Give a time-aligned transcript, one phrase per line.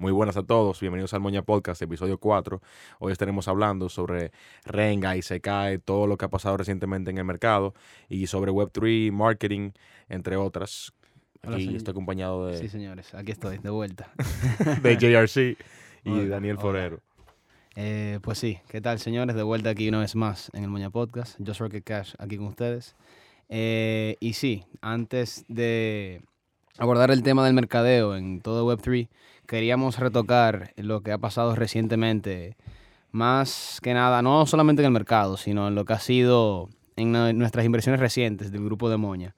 [0.00, 2.62] Muy buenas a todos, bienvenidos al Moña Podcast, episodio 4.
[3.00, 4.32] Hoy estaremos hablando sobre
[4.64, 7.74] Renga y Secae, todo lo que ha pasado recientemente en el mercado
[8.08, 9.72] y sobre Web3, marketing,
[10.08, 10.94] entre otras.
[11.42, 11.76] Hola, Aquí señor.
[11.76, 14.10] estoy acompañado de, Sí, señores, aquí estoy, de vuelta.
[14.82, 15.58] de JRC
[16.04, 16.62] y Hola, Daniel hola.
[16.62, 17.00] Forero.
[17.76, 19.36] Eh, pues sí, ¿qué tal, señores?
[19.36, 21.36] De vuelta aquí una vez más en el Moña Podcast.
[21.38, 22.96] Yo soy Rocket Cash aquí con ustedes.
[23.50, 26.22] Eh, y sí, antes de
[26.78, 29.08] abordar el tema del mercadeo en todo Web3,
[29.50, 32.56] queríamos retocar lo que ha pasado recientemente,
[33.10, 37.10] más que nada, no solamente en el mercado, sino en lo que ha sido en
[37.36, 39.34] nuestras inversiones recientes del grupo de Moña.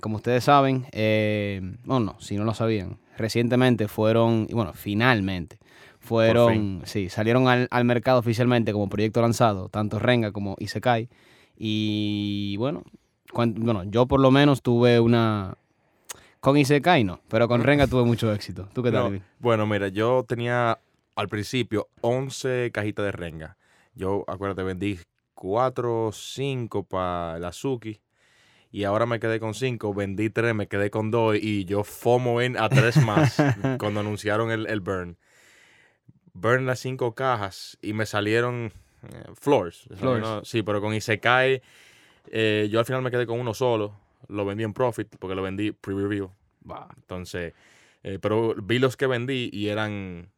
[0.00, 5.56] Como ustedes saben, eh, bueno, no, si no lo sabían, recientemente fueron, y bueno, finalmente,
[5.98, 11.08] fueron, sí, salieron al, al mercado oficialmente como proyecto lanzado, tanto Renga como Isekai.
[11.56, 12.82] Y bueno,
[13.32, 15.56] cuan- bueno, yo por lo menos tuve una...
[16.44, 18.68] Con Isekai no, pero con Renga tuve mucho éxito.
[18.74, 19.14] ¿Tú qué tal?
[19.14, 20.78] No, bueno, mira, yo tenía
[21.16, 23.56] al principio 11 cajitas de Renga.
[23.94, 24.98] Yo, acuérdate, vendí
[25.32, 27.98] 4 o 5 para el Azuki.
[28.70, 32.42] Y ahora me quedé con 5, vendí 3, me quedé con 2 y yo FOMO
[32.42, 33.38] en a 3 más
[33.78, 35.16] cuando anunciaron el, el burn.
[36.34, 38.70] Burn las 5 cajas y me salieron
[39.08, 39.88] eh, floors.
[39.96, 40.20] Floors.
[40.20, 41.62] no- sí, pero con Isekai
[42.26, 44.03] eh, yo al final me quedé con uno solo.
[44.28, 46.30] Lo vendí en profit porque lo vendí pre-review.
[46.96, 47.52] Entonces,
[48.02, 50.30] eh, pero vi los que vendí y eran,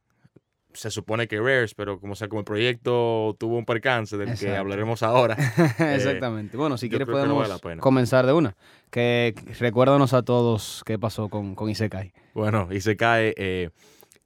[0.72, 4.56] se supone que rares, pero como sea, como el proyecto tuvo un percance del que
[4.56, 5.36] hablaremos ahora.
[5.94, 6.56] Exactamente.
[6.56, 8.56] Bueno, si quieres que no podemos vale comenzar de una.
[8.90, 12.12] Que recuérdanos a todos qué pasó con, con Isekai.
[12.34, 13.70] Bueno, y se cae, eh,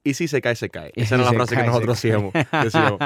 [0.03, 0.91] y si se cae, se cae.
[0.95, 2.11] Esa era la se frase que cae, nosotros cae.
[2.11, 2.33] decíamos.
[2.63, 2.99] decíamos.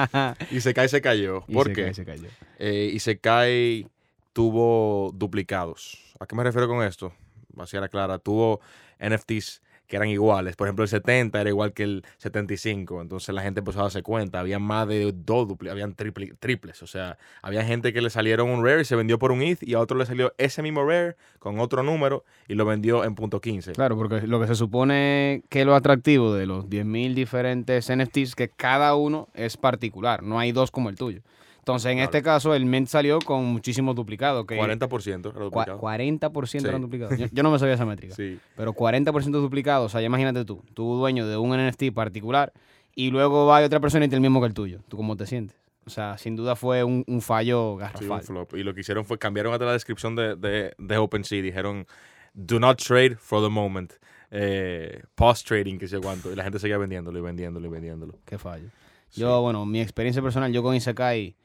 [0.51, 1.41] Y se cae, se cayó.
[1.41, 1.89] ¿Por qué?
[1.89, 2.29] Isekai se cayó.
[2.57, 3.87] Eh, y se cae,
[4.35, 5.97] tuvo duplicados.
[6.19, 7.13] ¿A qué me refiero con esto?
[7.57, 8.19] Así era clara.
[8.19, 8.59] Tuvo
[8.99, 10.57] NFTs que eran iguales.
[10.57, 13.01] Por ejemplo, el 70 era igual que el 75.
[13.01, 14.41] Entonces la gente empezó a darse cuenta.
[14.41, 16.83] Había más de dos habían triples.
[16.83, 19.63] O sea, había gente que le salieron un rare y se vendió por un ETH
[19.63, 23.15] y a otro le salió ese mismo rare con otro número y lo vendió en
[23.15, 23.71] punto 15.
[23.71, 28.35] Claro, porque lo que se supone que es lo atractivo de los 10.000 diferentes NFTs
[28.35, 31.21] que cada uno es particular, no hay dos como el tuyo.
[31.65, 32.05] Entonces, en Claro.
[32.11, 34.45] este caso, el Mint salió con muchísimos duplicados.
[34.45, 35.79] Que 40% era duplicado.
[35.79, 36.69] 40% Sí.
[36.69, 37.17] eran duplicados.
[37.19, 38.13] Yo, yo no me sabía esa métrica.
[38.13, 38.37] Sí.
[38.55, 42.53] Pero 40% duplicados, o sea, ya imagínate tú, tú dueño de un NFT particular
[42.93, 44.81] y luego va otra persona y tiene el mismo que el tuyo.
[44.87, 45.57] ¿Tú cómo te sientes?
[45.87, 48.11] O sea, sin duda fue un, un fallo Sí, garrafal.
[48.11, 48.53] un flop.
[48.55, 51.41] Y lo que hicieron fue cambiaron hasta la descripción de, de, de OpenSea.
[51.41, 51.87] Dijeron,
[52.35, 53.91] do not trade for the moment.
[54.29, 56.31] Eh, post trading, que sé cuánto.
[56.31, 58.19] Y la gente seguía vendiéndolo y vendiéndolo y vendiéndolo.
[58.25, 58.69] Qué fallo.
[59.09, 59.21] Sí.
[59.21, 61.35] Yo, bueno, mi experiencia personal, yo con Isekai,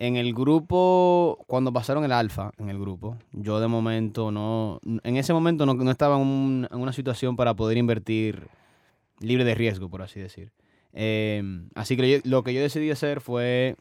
[0.00, 5.16] en el grupo, cuando pasaron el alfa, en el grupo, yo de momento no, en
[5.16, 8.48] ese momento no, no estaba en, un- en una situación para poder invertir
[9.20, 10.50] libre de riesgo, por así decir.
[10.94, 11.42] Eh,
[11.74, 13.76] así que lo que yo decidí hacer fue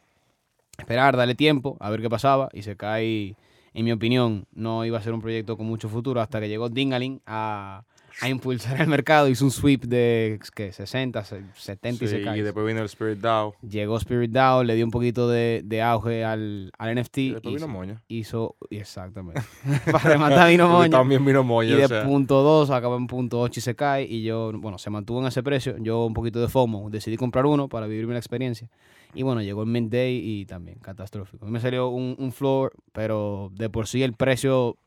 [0.78, 2.50] esperar, darle tiempo, a ver qué pasaba.
[2.52, 3.38] Isekai,
[3.74, 6.68] en mi opinión, no iba a ser un proyecto con mucho futuro hasta que llegó
[6.70, 7.86] Dingaling a,
[8.22, 9.28] a impulsar el mercado.
[9.30, 10.72] Hizo un sweep de ¿qué?
[10.72, 11.24] 60,
[11.56, 13.56] 70 Sí, y después vino el Spirit DAO.
[13.62, 17.18] Llegó Spirit DAO, le dio un poquito de, de auge al, al NFT.
[17.18, 18.04] Y después hizo, vino Moña.
[18.08, 19.42] hizo- exactamente.
[19.92, 20.90] Para rematar vino Moña.
[20.90, 21.70] También vino Moña.
[21.70, 22.04] Y o de sea.
[22.06, 24.04] punto 2 acabó en punto 8 y se cae.
[24.06, 25.76] Y yo, bueno, se mantuvo en ese precio.
[25.80, 26.90] Yo un poquito de FOMO.
[26.90, 28.70] Decidí comprar uno para vivirme la experiencia.
[29.14, 31.44] Y bueno, llegó el Mint Day y también catastrófico.
[31.44, 34.78] A mí me salió un, un floor, pero de por sí el precio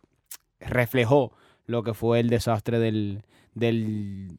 [0.60, 1.32] reflejó
[1.66, 3.22] lo que fue el desastre del,
[3.54, 4.38] del,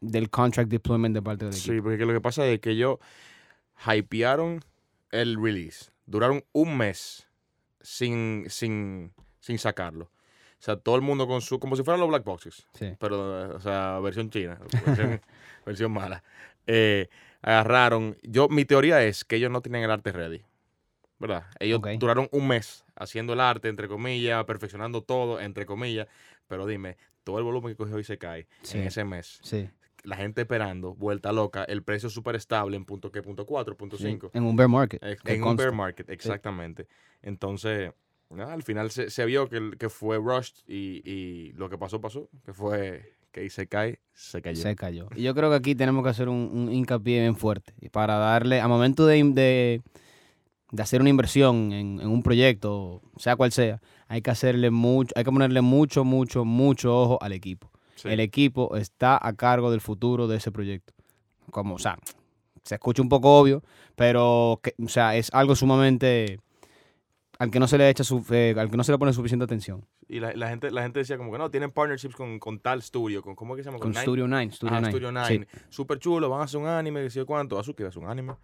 [0.00, 1.72] del contract deployment de parte del equipo.
[1.72, 2.98] Sí, porque lo que pasa es que ellos
[3.86, 4.60] hypearon
[5.10, 5.90] el release.
[6.06, 7.28] Duraron un mes
[7.80, 10.06] sin, sin, sin sacarlo.
[10.06, 11.58] O sea, todo el mundo con su...
[11.58, 12.66] Como si fueran los black boxes.
[12.72, 12.96] Sí.
[12.98, 15.20] pero, o sea, versión china, versión,
[15.66, 16.22] versión mala.
[16.66, 17.08] Eh,
[17.42, 20.42] agarraron, yo, mi teoría es que ellos no tienen el arte ready,
[21.18, 21.44] ¿verdad?
[21.60, 26.06] Ellos duraron un mes haciendo el arte, entre comillas, perfeccionando todo, entre comillas,
[26.46, 28.78] pero dime, todo el volumen que cogió y se cae Sí.
[28.78, 29.68] en ese mes, Sí.
[30.04, 33.22] la gente esperando, vuelta loca, el precio súper estable en punto, ¿qué?
[33.22, 34.30] Punto 4, punto Sí, 5.
[34.34, 35.02] En un bear market.
[35.02, 35.62] Eh, que En un consta.
[35.64, 36.86] bear market, exactamente.
[37.22, 37.92] Entonces,
[38.30, 42.00] nada, al final se, se vio que, que fue rushed y, y lo que pasó,
[42.00, 42.28] pasó.
[42.44, 44.60] Que fue que se cae, se cayó.
[44.62, 45.08] Se cayó.
[45.16, 47.72] Y yo creo que aquí tenemos que hacer un, un hincapié bien fuerte.
[47.80, 49.82] Y para darle, a momento de, de,
[50.74, 55.12] de hacer una inversión en, en un proyecto, sea cual sea, hay que hacerle mucho,
[55.16, 57.70] hay que ponerle mucho, mucho, mucho ojo al equipo.
[57.94, 58.08] Sí.
[58.08, 60.92] El equipo está a cargo del futuro de ese proyecto.
[61.52, 61.96] Como, o sea,
[62.64, 63.62] se escucha un poco obvio,
[63.94, 66.40] pero que, o sea, es algo sumamente
[67.38, 69.44] al que no se le echa su, eh, al que no se le pone suficiente
[69.44, 69.86] atención.
[70.08, 72.82] Y la, la gente, la gente decía como que no, tienen partnerships con, con tal
[72.82, 73.78] studio, con ¿cómo es que se llama?
[73.80, 74.50] Con Nine- Studio 9.
[74.52, 74.92] Studio Ajá, 9.
[74.92, 75.46] Studio 9.
[75.68, 77.58] Súper chulo, van a hacer un anime, que sé yo cuánto.
[77.60, 78.34] Azu que va a hacer un anime.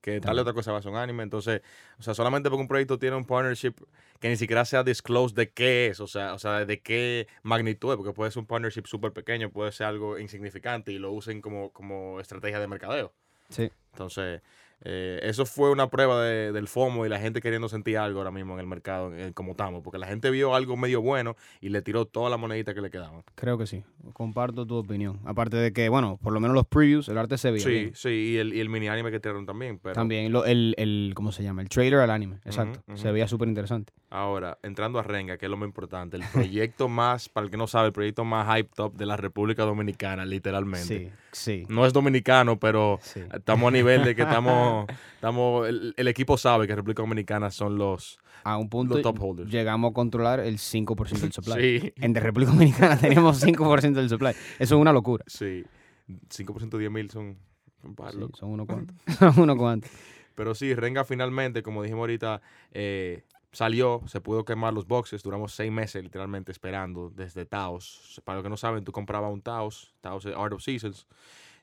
[0.00, 1.22] Que tal otra cosa va a ser un anime.
[1.22, 1.62] Entonces,
[1.98, 3.74] o sea, solamente porque un proyecto tiene un partnership
[4.20, 7.90] que ni siquiera sea disclosed de qué es, o sea, o sea, de qué magnitud
[7.90, 11.40] es, porque puede ser un partnership súper pequeño, puede ser algo insignificante y lo usen
[11.40, 13.12] como, como estrategia de mercadeo.
[13.48, 13.70] Sí.
[13.92, 14.42] Entonces,
[14.84, 18.30] eh, eso fue una prueba de- del FOMO y la gente queriendo sentir algo ahora
[18.30, 21.70] mismo en el mercado, en- como estamos, porque la gente vio algo medio bueno y
[21.70, 23.22] le tiró toda la monedita que le quedaban.
[23.34, 23.82] Creo que sí.
[24.12, 25.18] Comparto tu opinión.
[25.24, 27.90] Aparte de que, bueno, por lo menos los previews, el arte se veía Sí, bien.
[27.94, 29.78] sí, y el, y el mini anime que tiraron también.
[29.78, 31.62] Pero También lo- el, el, ¿cómo se llama?
[31.62, 32.80] El trailer al anime, exacto.
[32.94, 33.92] Se veía súper interesante.
[34.10, 37.56] Ahora, entrando a Renga, que es lo más importante, el proyecto más, para el que
[37.56, 40.86] no sabe, el proyecto más hyped up de la República Dominicana, literalmente.
[40.86, 41.66] Sí, sí.
[41.68, 43.20] No es dominicano, pero sí.
[43.32, 47.76] estamos a nivel de que estamos, estamos el, el equipo sabe que República Dominicana son
[47.78, 49.50] los, A un punto los top holders.
[49.50, 51.80] llegamos a controlar el 5% del supply.
[51.80, 54.30] Sí, En República Dominicana tenemos 5% del supply.
[54.30, 55.24] Eso es una locura.
[55.26, 55.64] sí.
[56.08, 57.36] 5% de 10 mil son,
[57.82, 58.96] son par, Sí, son unos cuantos.
[59.18, 59.90] son unos cuantos.
[60.36, 63.24] Pero sí, Renga finalmente, como dijimos ahorita, eh,
[63.56, 65.22] salió, se pudo quemar los boxes.
[65.22, 68.20] Duramos seis meses literalmente esperando desde Taos.
[68.24, 71.06] Para los que no saben, tú comprabas un Taos, Taos Art of Seasons,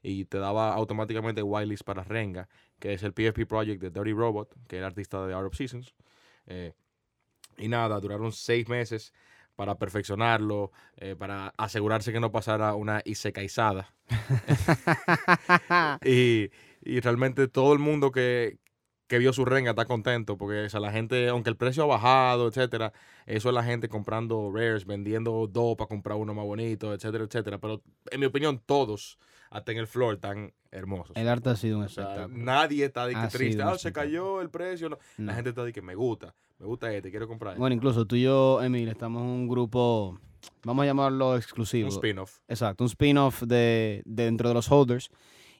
[0.02, 2.50] y te daba automáticamente whitelist para Renga,
[2.80, 5.94] que es el PFP project de Dirty Robot, que el artista de Art of Seasons.
[6.48, 6.74] Eh,
[7.58, 9.14] y nada, duraron seis meses
[9.56, 13.94] para perfeccionarlo, eh, para asegurarse que no pasara una isecaizada.
[16.04, 16.50] y,
[16.82, 18.58] y realmente todo el mundo que,
[19.14, 21.86] que vio su renga está contento porque o sea, la gente, aunque el precio ha
[21.86, 22.94] bajado, etcétera,
[23.28, 27.60] eso es la gente comprando rares, vendiendo dos para comprar uno más bonito, etcétera, etcétera.
[27.60, 29.20] Pero en mi opinión, todos,
[29.52, 31.16] hasta en el floor, están hermosos.
[31.16, 32.44] El arte ha sido un O sea, espectáculo.
[32.44, 33.62] nadie está de que Ha triste.
[33.62, 34.90] Ah, se cayó el precio.
[34.90, 34.98] no.
[35.20, 35.26] No.
[35.28, 37.60] La gente está de que me gusta, me gusta este, quiero comprar este.
[37.60, 40.20] Bueno, incluso tú y yo, Emil, estamos en un grupo,
[40.64, 41.88] vamos a llamarlo exclusivo.
[41.88, 42.40] un spin-off.
[42.48, 45.12] Exacto, un spin-off de, de dentro de los holders.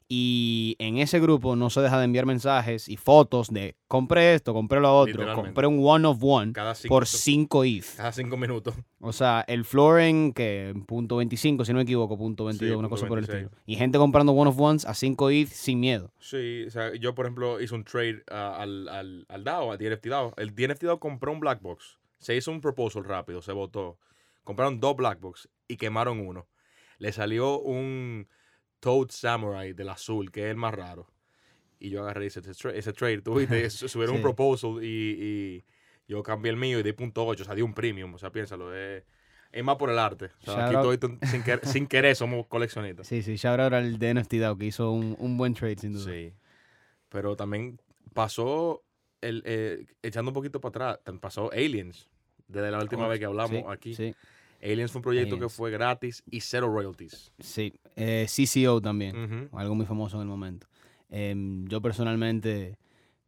[0.08, 4.54] Y en ese grupo no se deja de enviar mensajes y fotos de compré esto,
[4.54, 7.86] compré lo otro, compré un one of one Cada cinco, por 5 ETH.
[7.98, 8.76] cada cinco minutos.
[9.00, 12.90] O sea, el flooring que punto 25, si no me equivoco, punto 22, una punto
[12.90, 13.46] cosa por el 26.
[13.52, 13.64] estilo.
[13.66, 16.12] Y gente comprando one of ones a 5 ETH sin miedo.
[16.20, 19.78] Sí, o sea, yo por ejemplo hice un trade ah, al, al, al DAO, al
[19.78, 20.34] DNFT DAO.
[20.38, 21.98] El DNFT DAO compró un black box.
[22.20, 23.98] Se hizo un proposal rápido, se votó.
[24.44, 26.48] Compraron dos black box y quemaron uno.
[26.98, 28.28] Le salió un
[28.84, 31.08] Toad Samurai del azul, que es el más raro.
[31.80, 33.22] Y yo agarré ese, tra- ese trade.
[33.22, 34.18] Tú viste, Su- subieron Sí.
[34.18, 35.64] un proposal y, y
[36.08, 38.14] yo cambié el mío y di punto 8, o sea, di un premium.
[38.14, 39.04] O sea, piénsalo, es,
[39.54, 40.32] es más por el arte.
[40.42, 43.08] O sea, aquí Shout todito sin, querer, sin querer somos coleccionistas.
[43.08, 45.94] Sí, sí, shout out al de NFT DAO que hizo un, un buen trade sin
[45.94, 46.12] duda.
[46.12, 46.34] Sí.
[47.10, 47.80] Pero también
[48.14, 48.84] pasó,
[49.22, 52.10] el, eh, echando un poquito para atrás, pasó Aliens.
[52.48, 53.96] Desde la última Oh, vez que hablamos sí, aquí.
[53.96, 54.14] Sí,
[54.64, 55.52] Aliens fue un proyecto Aliens.
[55.52, 57.32] que fue gratis y cero royalties.
[57.40, 57.74] sí.
[57.96, 59.50] Eh, CCO también.
[59.52, 60.68] Algo muy famoso en el momento.
[61.10, 62.80] Em, yo personalmente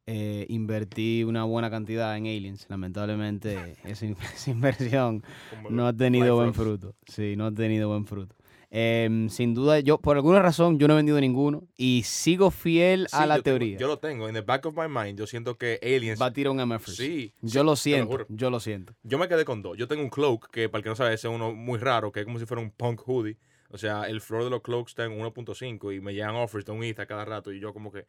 [0.07, 2.65] eh, invertí una buena cantidad en Aliens.
[2.69, 4.05] Lamentablemente esa,
[4.35, 5.23] esa inversión
[5.69, 6.95] no ha tenido buen fruto.
[7.05, 8.35] Sí, no ha tenido buen fruto.
[8.77, 13.05] Em, sin duda, yo por alguna razón yo no he vendido ninguno y sigo fiel
[13.13, 13.77] a Sí, la yo tengo- teoría.
[13.77, 14.27] yo lo tengo.
[14.27, 16.21] In the back of my mind, yo siento que Aliens.
[16.21, 16.85] Va a tirar un MF.
[16.91, 17.33] sí.
[17.41, 18.25] Yo lo te siento, juro.
[18.27, 18.93] yo lo siento.
[19.03, 19.77] Yo me quedé con dos.
[19.77, 22.19] Yo tengo un cloak, que para el que no sabe, es uno muy raro, que
[22.19, 23.37] es como si fuera un punk hoodie.
[23.69, 26.73] O sea, el floor de los cloaks está en 1.5 y me llegan offers de
[26.73, 28.05] un ETH a cada rato y yo como que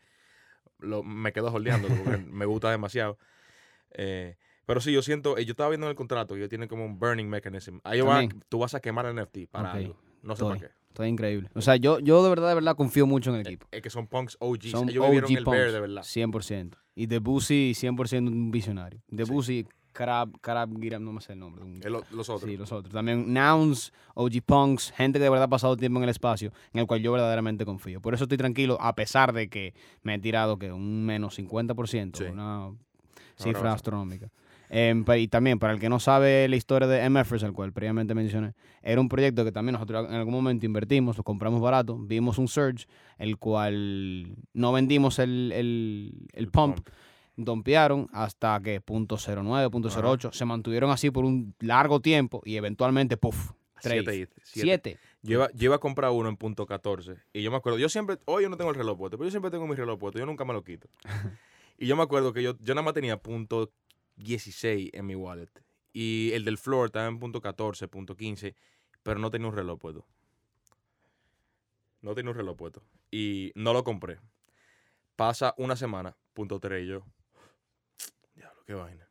[0.81, 3.19] lo, me quedo holdeando porque me gusta demasiado.
[3.93, 6.69] Eh, pero sí, yo siento, eh, yo estaba viendo en el contrato que ellos tienen
[6.69, 7.79] como un burning mechanism.
[7.85, 8.43] Ahí También.
[8.49, 9.97] tú vas a quemar el NFT para Ok, algo.
[10.27, 10.59] No sé estoy.
[10.59, 10.75] para qué.
[10.93, 11.51] Todo increíble.
[11.55, 13.67] O sea, yo, yo de verdad, de verdad confío mucho en el equipo.
[13.71, 14.71] Es que son punks OGs.
[14.71, 16.03] Son ellos vivieron OG el bear punks, de verdad.
[16.03, 16.79] 100%.
[16.95, 19.03] Y Debussy, 100% un visionario.
[19.09, 19.69] Debussy, Sí.
[19.93, 21.65] Karab, Karab Giram, no me sé el nombre.
[21.65, 21.81] un-
[22.11, 22.43] los otros.
[22.51, 22.93] Sí, los otros.
[22.93, 26.81] También Nouns, OG Punks, gente que de verdad ha pasado tiempo en el espacio, en
[26.81, 28.01] el cual yo verdaderamente confío.
[28.03, 32.19] Por eso estoy tranquilo, a pesar de que me he tirado que un menos 50%,
[32.19, 32.25] Sí.
[32.25, 32.73] una
[33.37, 34.31] cifra astronómica.
[34.69, 38.15] Em, y también, para el que no sabe la historia de MFers, el cual previamente
[38.15, 42.39] mencioné, era un proyecto que también nosotros en algún momento invertimos, lo compramos barato, vimos
[42.39, 42.87] un surge,
[43.19, 46.89] el cual no vendimos el, el, el El pump,
[47.37, 50.01] dompearon hasta que punto .09, punto Ajá.
[50.01, 54.21] .08, se mantuvieron así por un largo tiempo y eventualmente, puff, Siete trade.
[54.23, 54.67] ETH, siete.
[54.67, 54.99] Siete.
[55.23, 57.17] Yo iba, yo iba a comprar uno en punto 14.
[57.33, 59.31] Y yo me acuerdo, yo siempre, hoy yo no tengo el reloj puesto, pero yo
[59.31, 60.89] siempre tengo mi reloj puesto, yo nunca me lo quito.
[61.79, 63.73] y yo me acuerdo que yo, yo nada más tenía punto
[64.17, 65.51] 16 en mi wallet.
[65.93, 68.55] Y el del floor estaba en punto 14, punto 15,
[69.03, 70.07] pero no tenía un reloj puesto.
[72.03, 72.83] No tenía un reloj puesto.
[73.11, 74.19] Y no lo compré.
[75.17, 77.03] Pasa una semana, punto 3, y yo.
[78.35, 79.09] Diablo, qué vaina.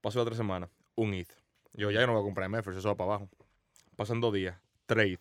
[0.00, 1.32] Pasó otra semana, un ETH.
[1.72, 3.30] Yo ya no voy a comprar MFers, eso va para abajo.
[3.94, 5.18] Pasan dos días, trade.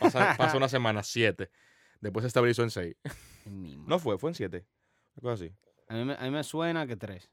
[0.00, 1.50] Pasa, pasa una semana, siete.
[2.00, 2.96] Después se estabilizó en seis.
[3.44, 4.66] No fue, fue en siete.
[5.16, 5.52] Algo así.
[5.88, 7.30] A mí, me, a mí me suena que tres.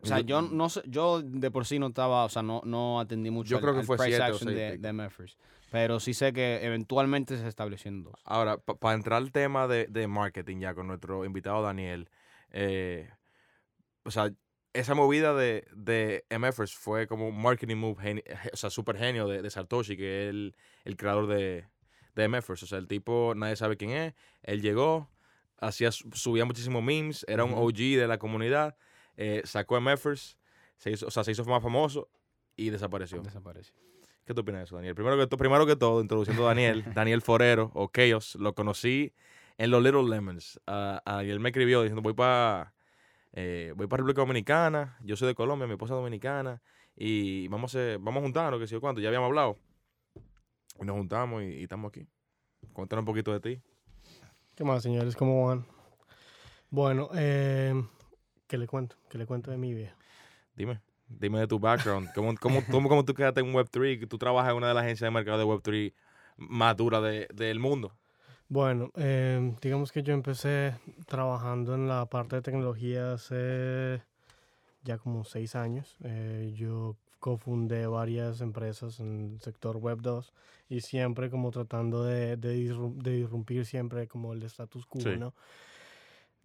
[0.00, 3.30] O sea, yo no yo de por sí no estaba, o sea, no, no atendí
[3.30, 4.78] mucho Yo creo que fue price siete o action seis de, de.
[5.70, 8.14] Pero sí sé que eventualmente se estableció en dos.
[8.24, 12.08] Ahora, para entrar al tema de, de marketing ya con nuestro invitado Daniel,
[12.52, 13.10] eh,
[14.04, 14.32] o sea,
[14.72, 19.42] esa movida de, de MFers fue como un marketing move, o sea, súper genio de,
[19.42, 21.66] de Satoshi, que es el, el creador de,
[22.14, 22.62] de MFers.
[22.62, 25.10] O sea, el tipo, nadie sabe quién es, él llegó,
[25.58, 27.52] hacía, su- subía muchísimos memes, era un.
[27.54, 28.76] OG de la comunidad,
[29.18, 30.38] eh, sacó MFers,
[30.78, 32.08] se hizo, o sea, se hizo más famoso
[32.56, 33.20] y desapareció.
[33.20, 33.74] Desapareció.
[34.24, 34.94] ¿Qué tú opinas de eso, Daniel?
[34.94, 39.12] Primero que, to- primero que todo, introduciendo a Daniel, Daniel Forero o Chaos, lo conocí
[39.58, 40.60] en los Little Lemons.
[40.66, 42.72] Y él me escribió diciendo, voy para
[43.32, 46.62] voy para República Dominicana, yo soy de Colombia, mi esposa es dominicana,
[46.96, 49.58] y vamos a, vamos a juntarnos, que sé yo cuánto, ya habíamos hablado.
[50.80, 52.06] Y nos juntamos y, y estamos aquí.
[52.72, 53.62] Cuéntanos un poquito de ti.
[54.56, 55.14] ¿Qué más, señores?
[55.16, 55.66] ¿Cómo van?
[56.70, 57.72] Bueno, eh,
[58.48, 58.96] ¿qué le cuento?
[59.08, 59.94] ¿Qué le cuento de mi vida?
[60.56, 62.08] Dime, dime de tu background.
[62.14, 63.98] ¿Cómo, cómo, cómo, cómo tú quedaste en Web3?
[64.00, 65.92] Que tú trabajas en una de las agencias de mercado de Web3
[66.36, 67.92] más duras de- del mundo.
[68.48, 70.74] Bueno, eh, digamos que yo empecé
[71.06, 74.02] trabajando en la parte de tecnología hace
[74.82, 75.96] ya como seis años.
[76.02, 80.32] Eh, yo cofundé varias empresas en el sector Web 2
[80.68, 85.16] y siempre como tratando de, de, disru- de irrumpir siempre como el status quo, Sí.
[85.18, 85.34] ¿no?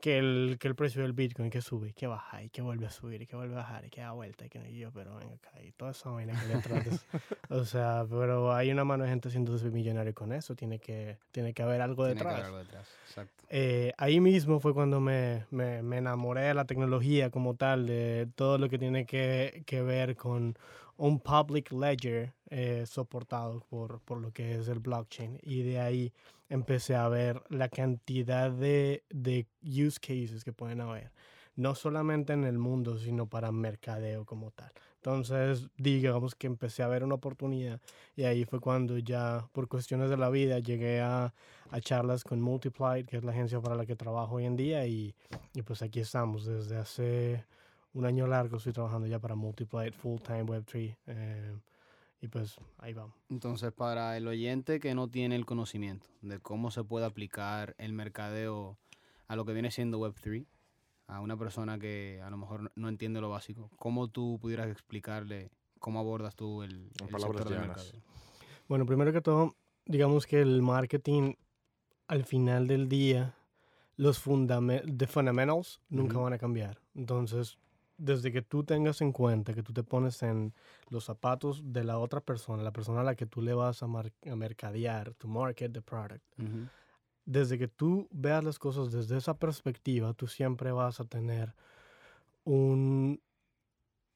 [0.00, 2.86] que, el, que el precio del Bitcoin que sube y que baja y que vuelve
[2.86, 4.78] a subir y que vuelve a bajar y que da vuelta y que no y
[4.78, 7.04] yo, pero venga acá y toda esa vaina que le eso.
[7.50, 11.52] O sea, pero hay una mano de gente haciéndose millonario con eso, tiene que, tiene
[11.52, 12.34] que haber algo Tiene que detrás.
[12.34, 12.88] haber algo detrás.
[13.08, 13.44] Exacto.
[13.50, 18.28] Eh, ahí mismo fue cuando me, me, me enamoré de la tecnología como tal, de
[18.34, 20.56] todo lo que tiene que, que ver con
[21.00, 25.38] un public ledger eh, soportado por, por lo que es el blockchain.
[25.42, 26.12] Y de ahí
[26.50, 31.10] empecé a ver la cantidad de, de use cases que pueden haber,
[31.56, 34.70] no solamente en el mundo, sino para mercadeo como tal.
[34.96, 37.80] Entonces, digamos que empecé a ver una oportunidad
[38.14, 41.32] y ahí fue cuando ya, por cuestiones de la vida, llegué a,
[41.70, 44.86] a charlas con Multiplied, que es la agencia para la que trabajo hoy en día,
[44.86, 45.14] y,
[45.54, 46.44] y pues aquí estamos.
[46.44, 47.46] Desde hace
[47.92, 50.96] un año largo estoy trabajando ya para Multiplied Full Time Web3.
[51.06, 51.56] eh,
[52.22, 53.14] y pues ahí vamos.
[53.30, 57.92] Entonces, para el oyente que no tiene el conocimiento de cómo se puede aplicar el
[57.94, 58.76] mercadeo
[59.26, 60.44] a lo que viene siendo Web3,
[61.06, 65.50] a una persona que a lo mejor no entiende lo básico, ¿cómo tú pudieras explicarle
[65.78, 68.02] cómo abordas tú el, En el palabras sector del mercadeo?
[68.68, 69.56] Bueno, primero que todo,
[69.86, 71.34] digamos que el marketing
[72.06, 73.34] al final del día,
[73.96, 76.24] los fundame- the fundamentals nunca Ujú.
[76.24, 76.78] van a cambiar.
[76.94, 77.56] Entonces,
[78.00, 80.54] desde que tú tengas en cuenta que tú te pones en
[80.88, 83.86] los zapatos de la otra persona, la persona a la que tú le vas a,
[83.86, 86.68] mar- a mercadear, to market the product, Ujú.
[87.26, 91.54] desde que tú veas las cosas desde esa perspectiva, tú siempre vas a tener
[92.44, 93.20] un,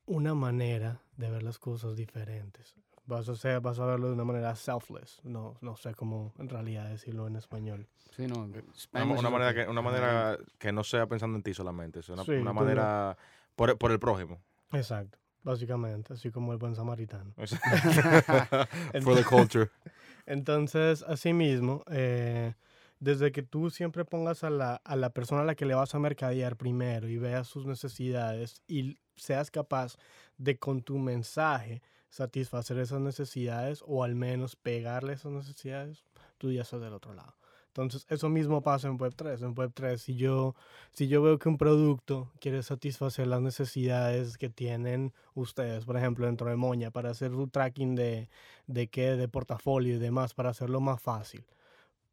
[0.07, 2.75] una manera de ver las cosas diferentes.
[3.07, 5.21] Vas a, ser, vas a verlo de una manera selfless.
[5.25, 7.87] No, no sé cómo en realidad decirlo en español.
[8.17, 8.49] Sí, no.
[8.93, 12.23] Una, una manera que, una manera que no sea pensando en ti solamente, es una,
[12.23, 13.17] Sí, una tú manera
[13.57, 14.41] por, por el prójimo.
[14.73, 17.35] Exacto, básicamente, así como el buen samaritano.
[19.03, 19.71] For the culture.
[20.27, 22.55] Entonces, asimismo, eh,
[22.99, 25.95] desde que tú siempre pongas a la, a la persona a la que le vas
[25.95, 29.97] a mercadear primero y veas sus necesidades y seas capaz
[30.39, 36.05] de con tu mensaje satisfacer esas necesidades o al menos pegarle esas necesidades,
[36.39, 37.35] tú ya estás del otro lado.
[37.77, 39.43] Entonces, eso mismo pasa en Web3.
[39.43, 40.55] En Web3, si yo,
[40.93, 46.27] si yo veo que un producto quiere satisfacer las necesidades que tienen ustedes, por ejemplo,
[46.27, 48.29] dentro de Moña, para hacer su tracking de,
[48.69, 51.45] de qué, de portafolio y demás, para hacerlo más fácil.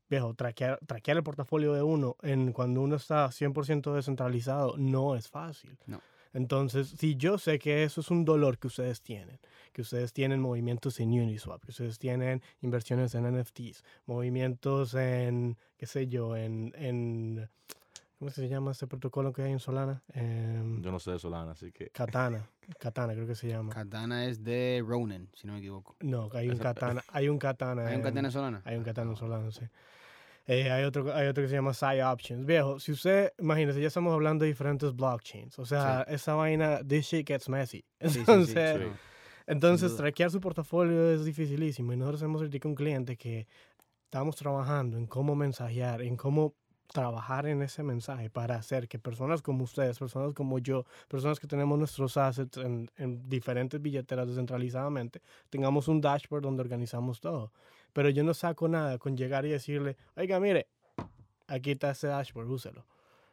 [0.10, 5.30] viejo, traquear, traquear el portafolio de uno en cuando uno está 100% descentralizado no es
[5.30, 5.78] fácil.
[5.86, 6.02] No.
[6.34, 9.40] Entonces, si yo sé que eso es un dolor que ustedes tienen,
[9.74, 15.86] que ustedes tienen movimientos en Uniswap, que ustedes tienen inversiones en NFTs, movimientos en, qué
[15.86, 17.50] sé yo, en, en
[18.18, 20.04] ¿cómo se llama ese protocolo que hay en Solana?
[20.14, 21.90] Em, Yo no sé de Solana, así que.
[21.90, 22.48] Katana,
[22.80, 23.74] Katana creo que se llama.
[23.74, 25.96] Katana es de Ronin, si no me equivoco.
[26.00, 27.82] No, hay un Katana, hay un Katana.
[27.88, 28.62] ¿Hay un en- Katana Solana?
[28.64, 29.66] Hay un Katana Solano, sí.
[30.48, 32.46] Eh, hay, otro, hay otro que se llama Side Options.
[32.46, 35.58] Viejo, si usted, imagínese, ya estamos hablando de diferentes blockchains.
[35.60, 37.86] O sea, esa vaina, this shit gets messy.
[38.02, 38.88] Sí, sí, sí, Entonces, sí.
[39.48, 41.94] entonces traquear su portafolio es dificilísimo.
[41.94, 43.48] Y nosotros hemos ahorita un cliente que
[44.06, 46.56] estamos trabajando en cómo mensajear, en cómo
[46.92, 51.48] trabajar en ese mensaje para hacer que personas como ustedes, personas como yo, personas que
[51.48, 57.54] tenemos nuestros assets en, en diferentes billeteras descentralizadamente, tengamos un dashboard donde organizamos todo.
[57.94, 60.68] Pero yo no saco nada con llegar y decirle, oiga, mire,
[61.48, 62.86] aquí está ese dashboard, úselo.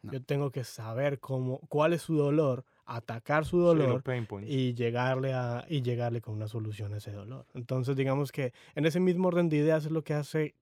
[0.03, 0.13] No.
[0.13, 4.03] Yo tengo que saber cómo, cuál es su dolor, atacar su dolor
[4.47, 7.47] y llegarle a y llegarle con una solución a ese dolor.
[7.55, 10.55] Entonces, digamos que en ese mismo orden de ideas es lo que hace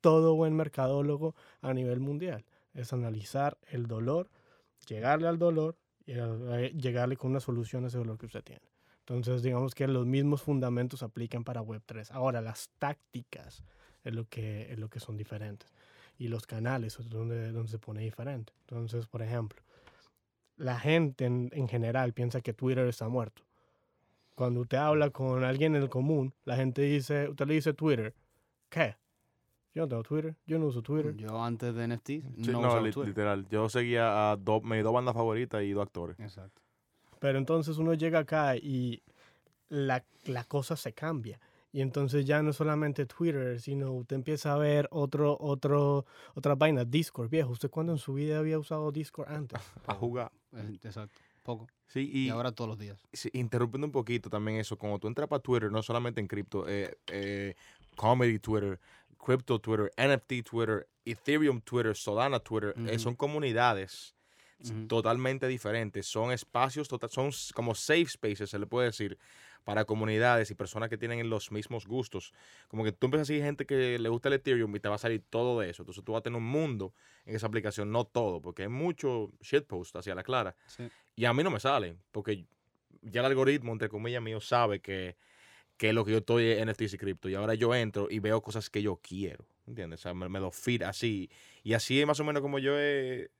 [0.00, 2.44] todo buen mercadólogo a nivel mundial,
[2.74, 4.28] es analizar el dolor,
[4.86, 8.62] llegarle al dolor y eh, llegarle con una solución a ese dolor que usted tiene.
[9.08, 12.10] Entonces, digamos que los mismos fundamentos aplican para Web3.
[12.12, 13.64] Ahora, las tácticas
[14.04, 15.72] es lo que, es lo que son diferentes.
[16.18, 18.52] Y los canales es donde, donde se pone diferente.
[18.60, 19.62] Entonces, por ejemplo,
[20.56, 23.42] la gente en, en general piensa que Twitter está muerto.
[24.34, 28.14] Cuando usted habla con alguien en el común, la gente dice, usted le dice Twitter,
[28.68, 28.96] ¿qué?
[29.74, 31.16] Yo no tengo Twitter, yo no uso Twitter.
[31.16, 33.08] Yo antes de NFT Sí, no, no, usaba li- Twitter.
[33.08, 33.48] literal.
[33.48, 36.18] Yo seguía a dos, mis dos bandas favoritas y dos actores.
[36.20, 36.60] Exacto.
[37.20, 39.02] Pero entonces uno llega acá y
[39.68, 41.40] la, la cosa se cambia.
[41.70, 46.84] Y entonces ya no solamente Twitter, sino usted empieza a ver otro, otro, otra vaina,
[46.84, 47.50] Discord, viejo.
[47.50, 49.60] ¿Usted cuándo en su vida había usado Discord antes?
[49.86, 50.32] A jugar.
[50.54, 51.20] Eh, Exacto.
[51.42, 51.66] Poco.
[51.86, 52.98] Sí, Y, y, ahora todos los días.
[53.12, 56.68] sí, interrumpiendo un poquito también eso, cuando tú entras para Twitter, no solamente en cripto,
[56.68, 57.54] eh, eh,
[57.96, 58.78] comedy Twitter,
[59.16, 64.14] crypto Twitter, NFT Twitter, Ethereum Twitter, Solana Twitter, eh, son comunidades
[64.88, 66.06] Totalmente diferentes.
[66.06, 69.16] Son espacios, total, son como safe spaces, se le puede decir,
[69.64, 72.32] para comunidades y personas que tienen los mismos gustos.
[72.68, 74.96] Como que tú empiezas a seguir gente que le gusta el Ethereum y te va
[74.96, 75.82] a salir todo de eso.
[75.82, 76.92] Entonces tú vas a tener un mundo
[77.24, 80.56] en esa aplicación, no todo, porque hay mucho shitpost hacia la clara.
[80.66, 80.88] Sí.
[81.14, 82.46] Y a mí no me salen, porque
[83.02, 85.16] ya el algoritmo, entre comillas, mío sabe que,
[85.76, 87.28] que lo que yo estoy en NFTs y cripto.
[87.28, 90.00] Y ahora yo entro y veo cosas que yo quiero, ¿entiendes?
[90.00, 91.30] O sea, me, me lo feed así.
[91.62, 93.30] Y así es más o menos como yo he,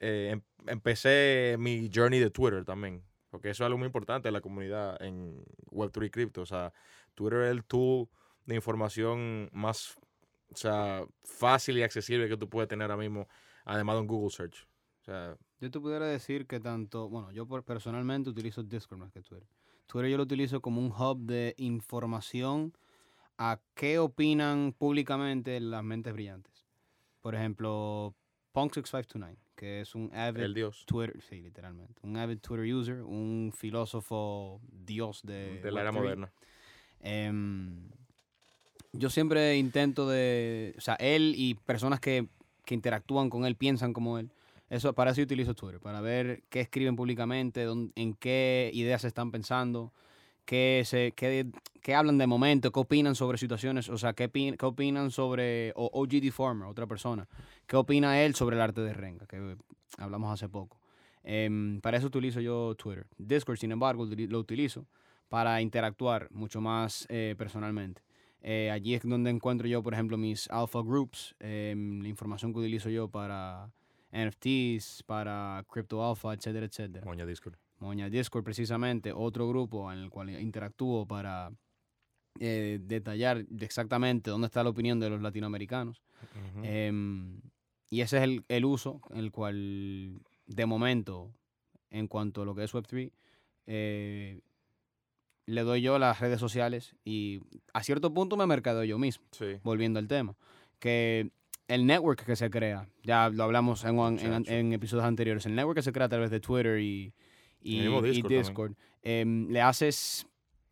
[0.00, 3.02] eh, em- empecé mi journey de Twitter también.
[3.30, 6.42] Porque eso es algo muy importante en la comunidad en Web3 y cripto.
[6.42, 6.72] O sea,
[7.14, 8.08] Twitter es el tool
[8.46, 9.98] de información más
[10.50, 13.28] o sea, fácil y accesible que tú puedes tener ahora mismo,
[13.64, 14.66] además de un Google Search.
[15.60, 19.48] Yo te pudiera decir que tanto, bueno, yo personalmente utilizo Discord más que Twitter.
[19.86, 22.74] Twitter yo lo utilizo como un hub de información
[23.38, 26.66] a qué opinan públicamente las mentes brillantes.
[27.22, 28.14] Por ejemplo,
[28.52, 33.52] Punk6529, que es un avid el dios Twitter, sí, literalmente, un avid Twitter user, un
[33.54, 35.94] filósofo dios de, de la era Web3.
[36.00, 36.32] moderna.
[37.00, 37.88] Em,
[38.92, 42.28] yo siempre intento de, o sea, él y personas que,
[42.64, 44.30] que interactúan con él piensan como él.
[44.70, 49.02] Eso, para eso yo utilizo Twitter, para ver qué escriben públicamente, dónde- en qué ideas
[49.04, 49.92] están pensando,
[50.48, 51.46] qué, se, qué,
[51.82, 55.90] qué hablan de momento, qué opinan sobre situaciones, o sea, qué, qué opinan sobre o
[55.92, 57.28] OG Deformer, otra persona,
[57.66, 59.56] qué opina él sobre el arte de Renga, que
[59.98, 60.80] hablamos hace poco.
[61.22, 63.06] Em, para eso utilizo yo Twitter.
[63.18, 64.86] Discord, sin embargo, lo utilizo
[65.28, 68.00] para interactuar mucho más eh, personalmente.
[68.40, 72.60] Eh, allí es donde encuentro yo, por ejemplo, mis alpha groups, em, la información que
[72.60, 73.70] utilizo yo para
[74.12, 77.04] NFTs, para Crypto Alpha, etcétera, etcétera.
[77.04, 77.58] Moña Discord.
[77.80, 81.50] Moña Discord, precisamente, otro grupo en el cual interactúo para
[82.40, 86.02] eh, detallar exactamente dónde está la opinión de los latinoamericanos.
[86.64, 87.40] Em,
[87.90, 91.32] y ese es el, el uso en el cual, de momento,
[91.90, 93.10] en cuanto a lo que es Web3,
[93.66, 94.40] eh,
[95.46, 97.40] le doy yo las redes sociales y
[97.72, 99.56] a cierto punto me mercadeo yo mismo, sí.
[99.62, 100.36] volviendo al tema.
[100.78, 101.30] Que
[101.68, 105.76] el network que se crea, ya lo hablamos en, en- en episodios anteriores, el network
[105.78, 107.12] que se crea a través de Twitter y,
[107.60, 108.32] y, mismo y Discord.
[108.32, 110.26] Discord, em, le haces,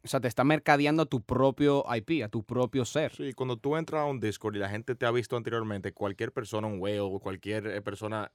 [0.04, 3.14] o sea, te está mercadeando a tu propio IP, a tu propio ser.
[3.14, 6.32] Sí, cuando tú entras a un Discord y la gente te ha visto anteriormente, cualquier
[6.32, 8.30] persona, un whale cualquier eh, persona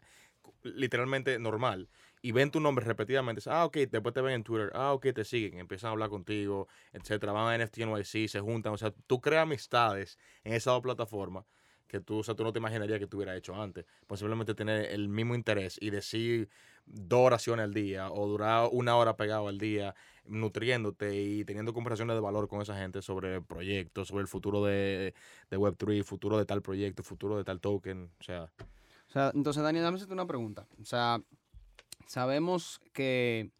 [0.63, 1.89] literalmente normal,
[2.21, 5.07] y ven tu nombre repetidamente, dice, ah, ok, después te ven en Twitter, ah, ok,
[5.13, 8.91] te siguen, empiezan a hablar contigo, etcétera, van a NFT NYC, se juntan, o sea,
[9.07, 11.45] tú creas amistades en esas dos plataformas
[11.91, 13.85] que tú, o sea, tú no te imaginarías que tú hubieras hecho antes.
[14.07, 16.47] Posiblemente tener el mismo interés y decir
[16.85, 19.93] dos oraciones al día o durar una hora pegado al día
[20.25, 25.13] nutriéndote y teniendo conversaciones de valor con esa gente sobre proyectos, sobre el futuro de,
[25.49, 28.09] de Web3, futuro de tal proyecto, futuro de tal token.
[28.21, 28.43] O sea,
[29.09, 30.65] O sea, entonces, Dani, dame una pregunta.
[30.81, 31.21] O sea,
[32.07, 33.51] sabemos que,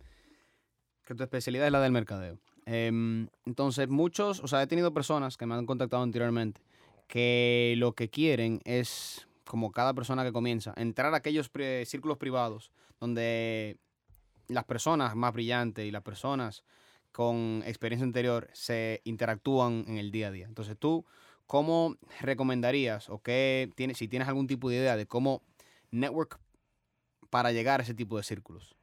[1.04, 2.40] que tu especialidad es la del mercadeo.
[2.66, 6.62] Em, entonces, muchos, o sea, he tenido personas que me han contactado anteriormente
[7.12, 12.18] que lo que quieren es, como cada persona que comienza, entrar a aquellos pri- círculos
[12.18, 12.72] privados
[13.02, 13.78] donde
[14.48, 16.64] las personas más brillantes y las personas
[17.12, 20.46] con experiencia anterior se interactúan en el día a día.
[20.46, 21.04] Entonces, tú,
[21.48, 25.42] ¿cómo recomendarías o qué tienes, si tienes algún tipo de idea de cómo
[25.92, 26.40] network
[27.30, 28.74] para llegar a ese tipo de círculos?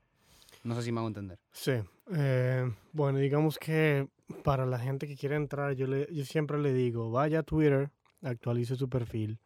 [0.64, 1.38] No sé si me hago entender.
[1.50, 1.80] Sí.
[2.14, 4.06] eh, bueno, digamos que
[4.44, 7.90] para la gente que quiere entrar, yo, le, yo siempre le digo, vaya a Twitter,
[8.22, 9.38] actualice su perfil,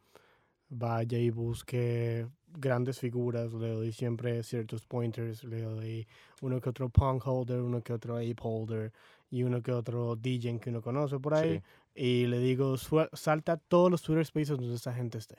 [0.68, 6.06] vaya y busque grandes figuras, le doy siempre ciertos pointers, le doy
[6.42, 8.92] uno que otro punk holder, uno que otro ape holder
[9.30, 11.58] y uno que otro DJ que uno conoce por ahí.
[11.58, 11.62] sí.
[11.94, 15.36] Y le digo, "Sua- salta a todos los Twitter Spaces donde esa gente esté.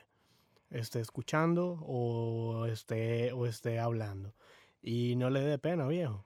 [0.70, 4.34] Esté escuchando o esté, o esté hablando.
[4.82, 6.24] Y no le dé pena, viejo.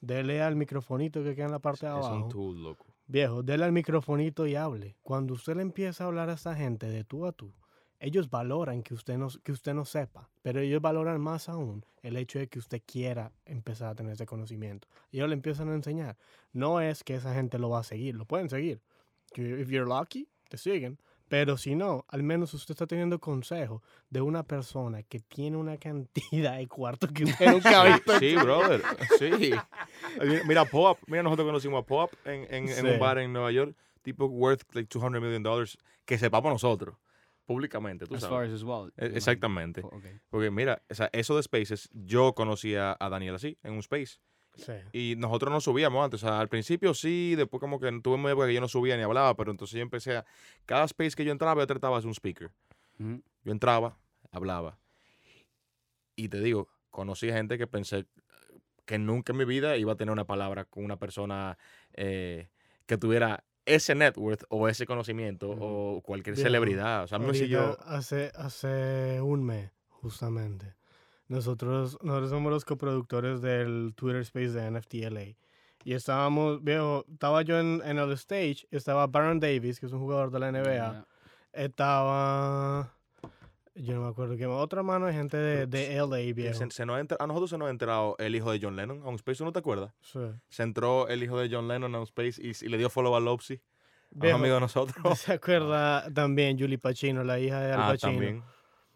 [0.00, 2.16] Dele al microfonito que queda en la parte de es abajo.
[2.24, 2.85] un tool, loco.
[3.08, 4.96] Viejo, dele al microfonito y hable.
[5.02, 7.54] Cuando usted le empieza a hablar a esa gente de tú a tú,
[8.00, 12.16] ellos valoran que usted no, que usted no sepa, pero ellos valoran más aún el
[12.16, 14.88] hecho de que usted quiera empezar a tener ese conocimiento.
[15.10, 16.16] Y ellos le empiezan a enseñar.
[16.52, 18.80] No es que esa gente lo va a seguir, lo pueden seguir.
[19.36, 20.98] If you're lucky, te siguen.
[21.28, 25.76] Pero si no, al menos usted está teniendo consejo de una persona que tiene una
[25.78, 28.18] cantidad de cuartos que usted nunca ha visto.
[28.18, 28.82] Sí, brother.
[29.18, 29.50] Sí.
[30.46, 30.98] Mira, Pop.
[31.06, 33.74] Mira, nosotros conocimos a Pop en, en, en un bar en Nueva York.
[34.02, 35.76] Tipo worth like 200 million dollars.
[36.04, 36.96] Que sepamos nosotros.
[37.44, 38.62] Públicamente, tú As sabes.
[38.62, 38.92] far as.
[38.96, 39.80] E- Exactamente.
[39.84, 40.04] Ok.
[40.30, 44.18] Porque mira, o sea, eso de Spaces, yo conocía a Daniel así, en un Space.
[44.56, 44.72] Sí.
[44.92, 46.22] Y nosotros no subíamos antes.
[46.22, 48.96] O sea, al principio sí, después como que tuve una época que yo no subía
[48.96, 50.24] ni hablaba, pero entonces yo empecé a...
[50.64, 52.50] Cada Space que yo entraba, yo trataba de ser un speaker.
[52.98, 53.98] Yo entraba,
[54.32, 54.78] hablaba.
[56.16, 58.06] Y te digo, conocí gente que pensé
[58.86, 61.58] que nunca en mi vida iba a tener una palabra con una persona
[61.92, 62.48] eh,
[62.86, 67.02] que tuviera ese net worth o ese conocimiento o cualquier celebridad.
[67.02, 67.78] O sea, me siguió...
[67.84, 70.74] hace, hace un mes, justamente.
[71.28, 75.36] Nosotros, nosotros somos los coproductores del Twitter Space de NFTLA.
[75.84, 80.00] Y estábamos, viejo, estaba yo en, en el stage, estaba Baron Davis, que es un
[80.00, 81.06] jugador de la NBA.
[81.52, 82.92] Estaba,
[83.74, 86.54] yo no me acuerdo qué, más, otra mano de gente de, de LA, viejo.
[86.58, 88.76] se- se nos ha entra- a nosotros se nos ha entrado el hijo de John
[88.76, 89.92] Lennon a un Space, ¿tú no te acuerdas?
[90.00, 90.18] Sí.
[90.48, 93.14] Se entró el hijo de John Lennon a un Space y, y le dio follow
[93.16, 93.54] a Lopsy,
[94.20, 95.18] a un amigo de nosotros.
[95.18, 98.12] ¿Se acuerda también Julie Pacino, la hija de Al ah, Pacino?
[98.12, 98.42] también.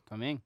[0.04, 0.42] También.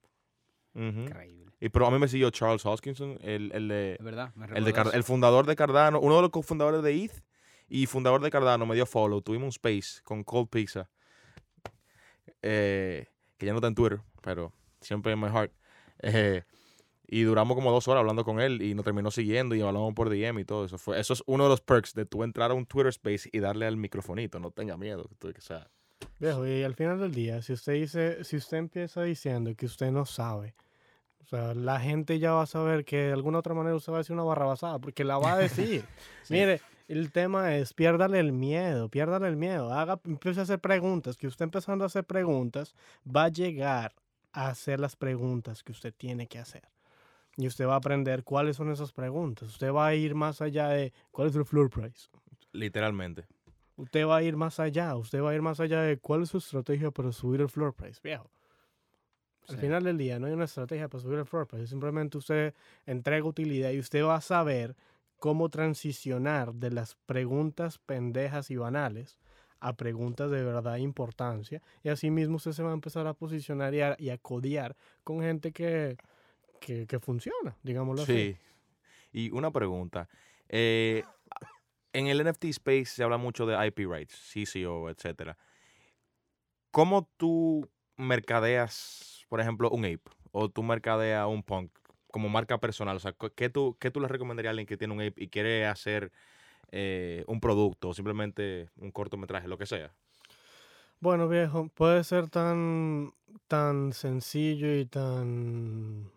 [0.74, 1.52] Increíble.
[1.64, 3.96] Y pero a mí me siguió Charles Hoskinson, el, el de...
[4.00, 4.34] Verdad.
[4.34, 7.22] Me El, de el fundador de Cardano, uno de los cofundadores de ETH
[7.68, 9.22] y fundador de Cardano me dio follow.
[9.22, 10.90] Tuvimos un space con Cold Pizza,
[12.42, 13.06] eh,
[13.38, 15.52] que ya no está en Twitter, pero siempre en my heart.
[16.00, 16.42] Eh,
[17.06, 20.10] y duramos como dos horas hablando con él y nos terminó siguiendo y hablamos por
[20.10, 20.76] DM y todo eso.
[20.76, 23.40] Fue, eso es uno de los perks de tú entrar a un Twitter space y
[23.40, 24.38] darle al microfonito.
[24.38, 25.04] No tenga miedo.
[25.08, 25.70] que tú- que sea,
[26.18, 29.90] Viejo, y al final del día, si usted dice, si usted empieza diciendo que usted
[29.90, 30.54] no sabe,
[31.24, 33.96] o sea, la gente ya va a saber que de alguna otra manera usted va
[33.96, 35.84] a decir una barra basada, porque la va a decir.
[36.28, 41.16] Mire, el tema es, piérdale el miedo, piérdale el miedo, haga, empiece a hacer preguntas,
[41.16, 43.94] que usted empezando a hacer preguntas, va a llegar
[44.32, 46.68] a hacer las preguntas que usted tiene que hacer.
[47.36, 49.48] Y usted va a aprender cuáles son esas preguntas.
[49.48, 52.08] Usted va a ir más allá de cuál es el floor price.
[52.52, 53.24] literalmente.
[53.76, 56.28] Usted va a ir más allá, usted va a ir más allá de cuál es
[56.28, 58.30] su estrategia para subir el floor price, viejo.
[59.48, 59.60] Al Sí.
[59.60, 62.54] final del día no hay una estrategia para subir el floor price, simplemente usted
[62.86, 64.74] entrega utilidad y usted va a saber
[65.18, 69.18] cómo transicionar de las preguntas pendejas y banales
[69.60, 73.74] a preguntas de verdad importancia y así mismo usted se va a empezar a posicionar
[73.74, 75.96] y a, y a codear con gente que,
[76.60, 78.32] que, que funciona, digámoslo así.
[78.32, 78.36] Sí.
[79.12, 80.08] Y una pregunta.
[80.48, 81.02] eh,
[81.92, 85.38] en el NFT space se habla mucho de IP rights, CCO, etcétera.
[86.72, 90.02] ¿Cómo tú mercadeas, por ejemplo, un ape?
[90.32, 91.70] O tú mercadeas un punk
[92.10, 92.96] como marca personal.
[92.96, 95.28] O sea, ¿qué tú, qué tú le recomendarías a alguien que tiene un ape y
[95.28, 96.12] quiere hacer
[96.70, 99.92] eh, un producto o simplemente un cortometraje, lo que sea?
[101.00, 103.12] Bueno, viejo, puede ser tan,
[103.48, 106.10] tan sencillo y tan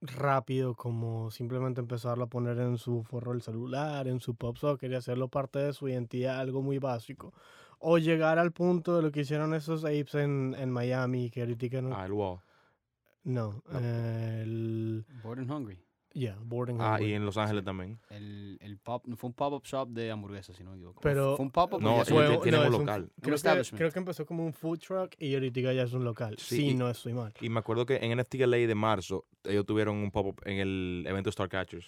[0.00, 4.90] rápido como simplemente empezarlo a poner en su forro del celular, en su pop socket
[4.90, 7.32] y hacerlo parte de su identidad, algo muy básico.
[7.80, 11.80] O llegar al punto de lo que hicieron esos apes en, en Miami, que ahorita
[11.82, 11.96] no...
[11.96, 12.38] Ah, el wall.
[13.24, 13.78] no, no.
[13.78, 15.04] el...
[15.22, 15.78] Bored and Hungry.
[16.12, 17.10] Yeah, Boarding Ah, Hungry.
[17.10, 18.00] y en Los Ángeles también.
[18.10, 21.00] El, el pop, fue un pop-up shop de hamburguesas, si no me equivoco.
[21.02, 21.80] Pero- fue un pop-up.
[21.80, 23.12] No, fue- ti- tienen no, un local.
[23.20, 23.78] Creo que, establishment.
[23.78, 26.34] creo que empezó como un food truck y ahorita ya es un local.
[26.36, 27.32] Sí, Sí, y- no estoy mal.
[27.40, 31.04] Y me acuerdo que en NFT LA de marzo, ellos tuvieron un pop-up en el
[31.06, 31.86] evento Star Catchers.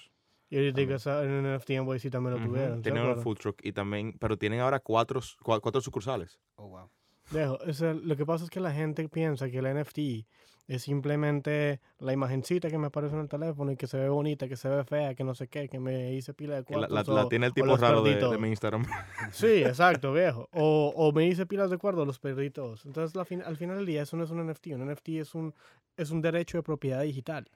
[0.55, 2.77] Y que esa- en NFT NYC también lo tuvieron.
[2.77, 6.39] ¿se Tienen un food truck y también, pero tienen ahora cuatro, cua- cuatro sucursales.
[6.57, 6.91] Oh, wow.
[7.31, 10.27] Dejo, o sea, lo que pasa es que la gente piensa que el NFT
[10.69, 14.49] es simplemente la imagencita que me aparece en el teléfono y que se ve bonita,
[14.49, 17.09] que se ve fea, que no sé qué, que me hice pila de la, cuartos.
[17.09, 18.85] la- la o- tiene el tipo raro de, de mi Instagram.
[19.33, 20.49] Sí, exacto, viejo.
[20.53, 22.85] O, o me hice pilas de cuarto, los perditos.
[22.87, 24.69] Entonces, la fin- al final del día, eso no es un NFT.
[24.75, 25.55] Un NFT es un,
[25.97, 27.49] es un derecho de propiedad digital.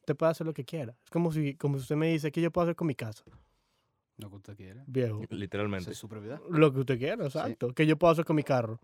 [0.00, 0.96] Usted puede hacer lo que quiera.
[1.04, 3.22] Es como si, como si usted me dice, ¿qué yo puedo hacer con mi casa?
[4.16, 4.82] Lo que usted quiera.
[4.86, 5.22] Viejo.
[5.30, 5.90] Literalmente.
[5.90, 6.40] es su propiedad.
[6.50, 7.72] Lo que usted quiera, exacto.
[7.74, 8.80] ¿Qué yo puedo hacer con mi carro?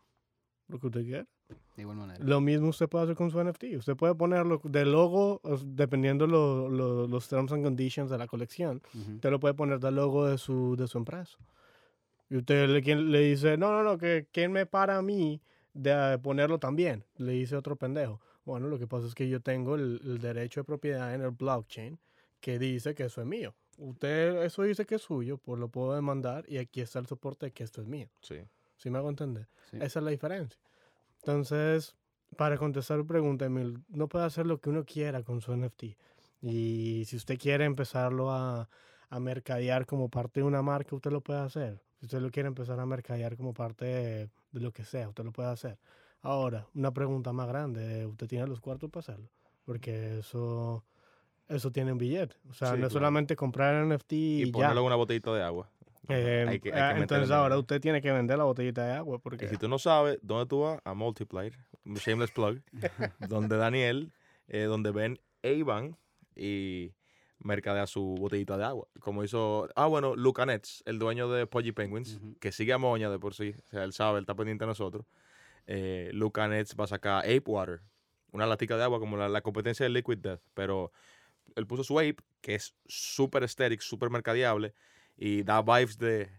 [0.69, 1.27] Lo que usted quiera.
[1.77, 2.25] De igual manera.
[2.25, 3.65] Lo mismo usted puede hacer con su NFT.
[3.77, 8.83] Usted puede ponerlo de logo, dependiendo lo- lo- los terms and conditions de la colección.
[8.95, 9.13] Ujú.
[9.15, 11.37] Usted lo puede poner del logo de su, de su empresa.
[12.29, 15.41] Y usted le dice, no, no, no, que ¿quién me para a mí
[15.77, 17.05] de eh, ponerlo también?
[17.17, 18.21] Le dice otro pendejo.
[18.45, 21.31] Bueno, lo que pasa es que yo tengo el, el derecho de propiedad en el
[21.31, 21.99] blockchain
[22.41, 23.55] que dice que eso es mío.
[23.79, 27.47] Usted eso dice que es suyo, pues lo puedo demandar y aquí está el soporte
[27.47, 28.09] de que esto es mío.
[28.21, 28.37] Sí.
[28.77, 29.49] ¿Sí me hago entender?
[29.71, 29.77] Sí.
[29.81, 30.61] Esa es la diferencia.
[31.19, 31.97] Entonces,
[32.37, 35.85] para contestar tu pregunta, Emil, no puede hacer lo que uno quiera con su NFT.
[36.43, 38.69] Y si usted quiere empezarlo a,
[39.09, 41.81] a mercadear como parte de una marca, usted lo puede hacer.
[42.07, 45.25] Si usted lo quiere empezar a mercadear como parte de, de lo que sea, usted
[45.25, 45.77] lo puede hacer.
[46.23, 49.29] Ahora, una pregunta más grande, ¿usted tiene los cuartos para hacerlo?
[49.64, 50.85] Porque eso,
[51.49, 52.37] eso tiene un billete.
[52.49, 53.05] O sea, Sí, no es claro.
[53.05, 54.53] solamente comprar el NFT y, Y ya.
[54.53, 55.69] ponerlo en una botellita de agua.
[56.09, 59.19] Eh, Hay que- hay que entonces ahora usted tiene que vender la botellita de agua
[59.19, 62.61] porque Y si tú no sabes dónde tú vas, a Multiplier, shameless plug,
[63.19, 64.12] donde Daniel,
[64.47, 65.97] eh, donde ven Avon
[66.37, 66.92] y
[67.38, 68.88] mercadea su botellita de agua.
[69.01, 73.11] Como hizo, ah, bueno, Luca Nets, el dueño de Poggy Penguins, que sigue a Moña
[73.11, 75.07] de por sí, o sea, él sabe, él está pendiente de nosotros.
[75.66, 77.81] Eh, Luca Nets va a sacar Ape Water,
[78.33, 80.92] una latica de agua como la, la competencia de Liquid Death, pero
[81.55, 84.75] él puso su Ape, que es súper estético, súper mercadeable
[85.16, 86.31] y da vibes de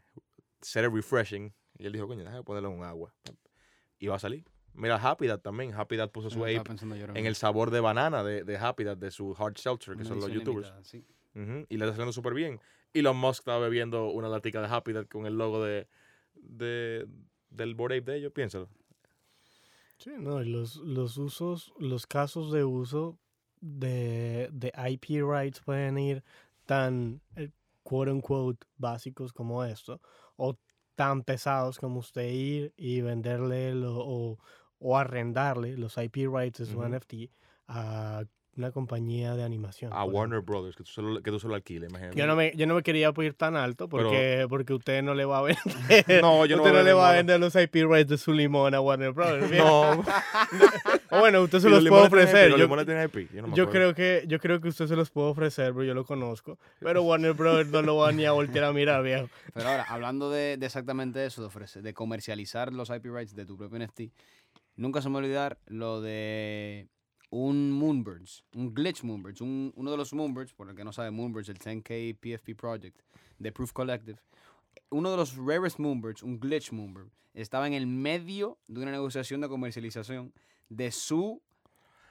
[0.61, 1.53] ser refreshing.
[1.77, 3.13] Y él dijo, coño, déjame ponerlo en un agua.
[3.99, 4.45] Y va a salir.
[4.77, 5.73] Mira, Happy Dad también.
[5.73, 8.95] Happy Dad puso su Estaba ape en el sabor de banana de, de Happy Dad,
[8.97, 10.67] de su Hard Seltzer, que Una son los youtubers.
[10.67, 11.03] limitada, sí.
[11.35, 12.59] Ujú, Y le está saliendo súper bien.
[12.93, 15.87] Elon Musk estaba bebiendo una latica de Happy Dad con el logo de,
[16.35, 17.07] de
[17.49, 18.69] del board ape de ellos, piénsalo.
[19.97, 23.17] Sí, no, y los, los usos, los casos de uso
[23.59, 26.23] de, de IP rights pueden ir
[26.65, 27.49] tan, eh,
[27.83, 29.99] quote unquote, básicos como esto,
[30.35, 30.55] o
[30.95, 34.39] tan pesados como usted ir y venderle lo- o,
[34.79, 36.89] o arrendarle los IP rights de su Ujú.
[36.89, 37.13] NFT
[37.67, 38.23] a
[38.55, 39.91] una compañía de animación.
[39.93, 42.17] A Warner Brothers, que tú se lo, que tú se lo alquiles, imagínate.
[42.17, 45.13] Yo no, me, yo no me quería ir tan alto Pero- porque, porque usted no
[45.13, 45.63] le va a vender.
[46.23, 48.73] No, yo no usted no le va a vender los IP rights de su limón
[48.73, 49.51] a Warner Brothers.
[49.57, 50.03] No,
[51.11, 52.49] O bueno, usted se Y los puede ofrecer.
[52.49, 55.29] los Yo, IP, yo no yo creo que, yo creo que usted se los puede
[55.29, 56.57] ofrecer, pero yo lo conozco.
[56.79, 59.29] Pero Warner Brothers no lo va ni a voltear a mirar, viejo.
[59.53, 63.45] Pero ahora, hablando de, de exactamente eso, de ofrecer, de comercializar los IP rights de
[63.45, 64.01] tu propio NFT,
[64.77, 66.87] nunca se me va a olvidar lo de
[67.29, 71.11] un Moonbirds, un glitch Moonbirds, un- uno de los Moonbirds, por el que no sabe
[71.11, 73.01] Moonbirds, el 10K PFP Project
[73.37, 74.19] de Proof Collective.
[74.89, 79.41] Uno de los rarest Moonbirds, un glitch Moonbird, estaba en el medio de una negociación
[79.41, 80.33] de comercialización
[80.69, 81.41] de su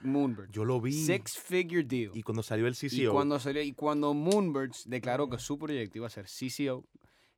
[0.02, 0.50] Moonbird.
[0.50, 0.92] Yo lo vi.
[0.92, 2.10] Six figure deal.
[2.14, 5.96] Y cuando salió el Y CCO, cuando, salió, y cuando Moonbirds declaró que su proyecto
[5.98, 6.84] iba a ser CCO,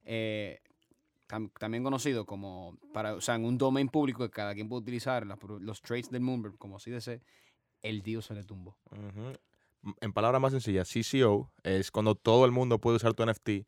[0.04, 0.60] eh,
[1.28, 4.82] tam- también conocido como, para, o sea, en un domain público que cada quien puede
[4.82, 7.20] utilizar las los traits del Moonbird como CDC,
[7.82, 8.76] el deal se le tumbó.
[10.00, 13.66] En palabras más sencillas, CCO es cuando todo el mundo puede usar tu NFT,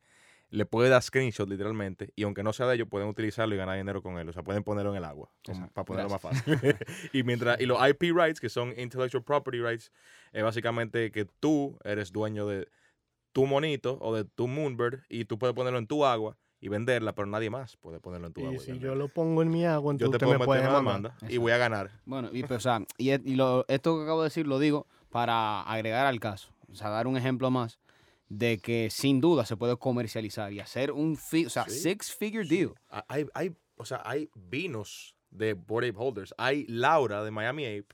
[0.51, 3.77] le puede dar screenshot literalmente, y aunque no sea de ellos, pueden utilizarlo y ganar
[3.77, 4.29] dinero con él.
[4.29, 6.42] O sea, pueden ponerlo en el agua, como- para ponerlo más fácil.
[7.12, 9.92] y mientras y los IP rights, que son intellectual property rights,
[10.33, 12.68] es básicamente que tú eres dueño de
[13.33, 17.14] tu monito o de tu moonbird y tú puedes ponerlo en tu agua y venderla,
[17.14, 18.59] pero nadie más puede ponerlo en tu Y agua.
[18.61, 21.16] si yo lo pongo en mi agua, yo entonces te usted puedo me puede demanda
[21.29, 21.90] y voy a ganar.
[22.05, 24.87] Bueno, y, pues, o sea, y, y lo- esto que acabo de decir lo digo
[25.11, 27.79] para agregar al caso, o sea, dar un ejemplo más
[28.29, 31.81] de que sin duda se puede comercializar y hacer un, fi- o sea, Sí.
[31.81, 32.75] six figure deal.
[32.90, 36.35] Ah, Hay, hay, o sea, hay vinos de Bored Ape Holders.
[36.38, 37.88] Hay Laura de Miami Ape,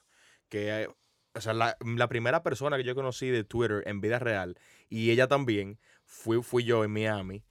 [0.49, 0.89] que
[1.35, 5.11] o sea, la, la primera persona que yo conocí de Twitter en vida real, y
[5.11, 7.45] ella también, fui, fui yo en Miami,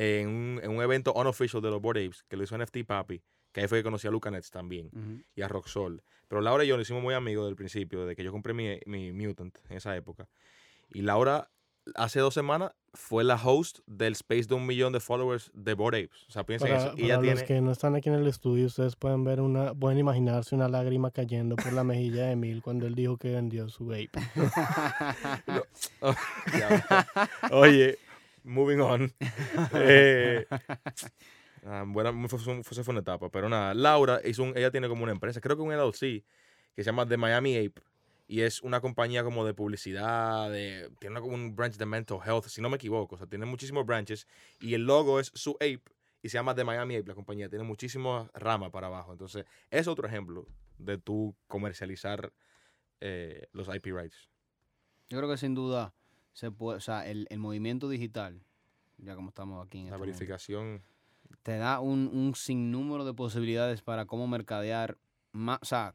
[0.00, 3.22] en un, en un evento unofficial de los Bored Apes, que lo hizo NFT Papi,
[3.52, 5.22] que ahí fue que conocí a Luca Nets también, Ujú.
[5.34, 6.02] y a Roxol.
[6.26, 8.78] Pero Laura y yo nos hicimos muy amigos del principio, desde que yo compré mi,
[8.86, 10.26] mi Mutant en esa época.
[10.88, 11.50] Y Laura,
[11.96, 16.04] hace dos semanas, fue la host del space de un millón de followers de Bored
[16.04, 16.24] Apes.
[16.28, 16.92] O sea, piensen Para, eso.
[16.92, 17.44] Y para ella los tiene...
[17.44, 21.10] que no están aquí en el estudio, ustedes pueden ver una, pueden imaginarse una lágrima
[21.10, 24.10] cayendo por la mejilla de Emil cuando él dijo que vendió su vape.
[26.00, 26.14] Oh,
[26.58, 27.18] ya.
[27.52, 27.98] Oye,
[28.44, 29.12] moving on.
[29.74, 30.46] Eh,
[31.66, 33.28] ah, buena, fue, fue- una etapa.
[33.30, 36.24] Pero nada, Laura hizo un, ella tiene como una empresa, creo que un LLC,
[36.74, 37.80] que se llama The Miami Ape.
[38.28, 42.18] Y es una compañía como de publicidad, de, tiene una- como un branch de mental
[42.24, 43.16] health, si no me equivoco.
[43.16, 44.26] O sea, tiene muchísimos branches.
[44.60, 45.80] Y el logo es su ape
[46.22, 47.48] y se llama The Miami Ape, la compañía.
[47.48, 49.12] Tiene muchísimas ramas para abajo.
[49.12, 50.46] Entonces, es otro ejemplo
[50.78, 52.32] de tú comercializar
[53.00, 54.28] eh, los IP rights.
[55.08, 55.92] Yo creo que sin duda
[56.32, 58.40] se puede, o sea, el, el movimiento digital,
[58.98, 60.82] ya como estamos aquí en La este momento, verificación.
[61.42, 64.96] te da un, un sinnúmero de posibilidades para cómo mercadear
[65.32, 65.94] más, o sea,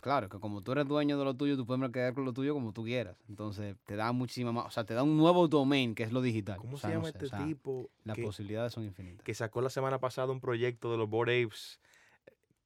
[0.00, 2.54] claro, que como tú eres dueño de lo tuyo, tú puedes mercadear con lo tuyo
[2.54, 3.16] como tú quieras.
[3.28, 6.22] Entonces, te da muchísima más, o sea, te da un nuevo domain que es lo
[6.22, 6.58] digital.
[6.58, 9.24] ¿Cómo O se no llama sé, este o sea, tipo Las que, posibilidades son infinitas.
[9.24, 11.80] que sacó la semana pasada un proyecto de los Bored Apes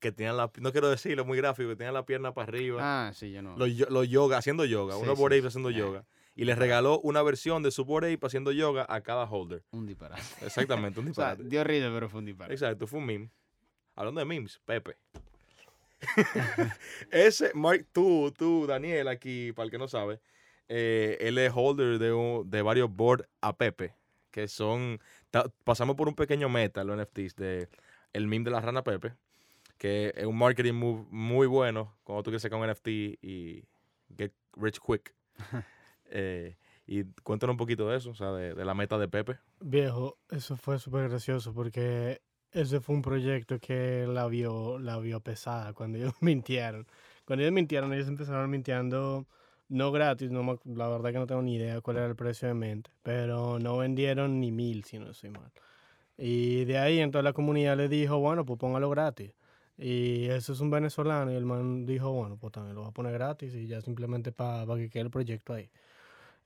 [0.00, 2.78] que tenían la, no quiero decirlo muy gráfico, que tenían la pierna para arriba,
[3.08, 3.54] Ah, sí, yo no.
[3.58, 5.38] los, los yoga, haciendo yoga, Sí, unos sí, Bored.
[5.38, 5.72] Apes haciendo Ah.
[5.72, 9.62] yoga, y les regaló una versión de su Bored Ape haciendo yoga a cada holder.
[9.72, 10.22] Un disparate.
[10.42, 11.48] Exactamente, un O sea, disparate.
[11.48, 12.54] dio risa, pero fue un disparate.
[12.54, 13.30] Exacto, fue un meme.
[13.96, 14.96] Hablando de memes, Pepe.
[17.10, 20.20] Ese, Mark, tú, tú, Daniel, aquí, para el que no sabe,
[20.68, 23.94] eh, él es holder de, un- de varios board a Pepe,
[24.30, 27.68] que son, ta- pasamos por un pequeño meta, los NFTs, de
[28.12, 29.12] el meme de la rana Pepe,
[29.78, 33.64] que es un marketing move muy bueno cuando tú quieres sacar un NFT y
[34.16, 35.14] get rich quick.
[36.10, 39.38] Eh, y cuéntanos un poquito de eso, o sea, de, la meta de Pepe.
[39.60, 42.20] Viejo, eso fue súper gracioso porque
[42.52, 46.86] ese fue un proyecto que la vio, la vio pesada cuando ellos mintieron.
[47.24, 49.26] Cuando ellos mintieron, ellos empezaron mintiendo
[49.68, 52.54] no gratis, no, la verdad que no tengo ni idea cuál era el precio de
[52.54, 55.52] mente, pero no vendieron ni mil, si no estoy mal.
[56.18, 59.32] Y de ahí entonces la comunidad le dijo, bueno, pues póngalo gratis.
[59.78, 62.92] Y ese es un venezolano y el man dijo, bueno, pues también lo voy a
[62.92, 65.70] poner gratis y ya simplemente para que quede el proyecto ahí.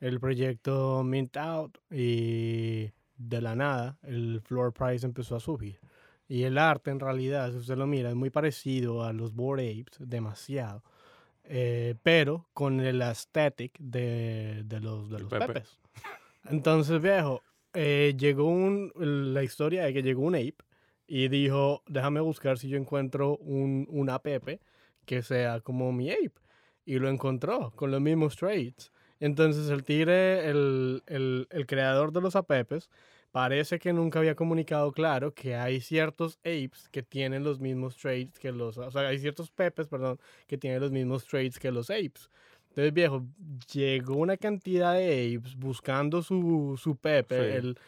[0.04, 5.80] El proyecto mint out y de la nada el floor price empezó a subir.
[6.28, 9.64] Y el arte en realidad, si usted lo mira, es muy parecido a los Bored
[9.66, 10.82] Apes, demasiado.
[11.44, 15.46] Eh, pero con el aesthetic de, de los, de los Pepe.
[15.46, 15.78] pepes.
[16.50, 20.56] Entonces, viejo, eh, llegó un, la historia de que llegó un ape
[21.06, 24.60] y dijo, déjame buscar si yo encuentro un, una pepe
[25.06, 26.42] que sea como mi ape.
[26.84, 28.92] Y lo encontró con los mismos traits.
[29.24, 32.90] Entonces el tigre, el, el, el creador de los apepes,
[33.32, 38.38] parece que nunca había comunicado claro que hay ciertos apes que tienen los mismos traits
[38.38, 38.76] que los...
[38.78, 42.28] O sea, hay ciertos pepes, perdón, que tienen los mismos traits que los apes.
[42.68, 43.24] Entonces, viejo,
[43.72, 47.36] llegó una cantidad de apes buscando su, su pepe.
[47.36, 47.56] Sí.
[47.56, 47.78] el-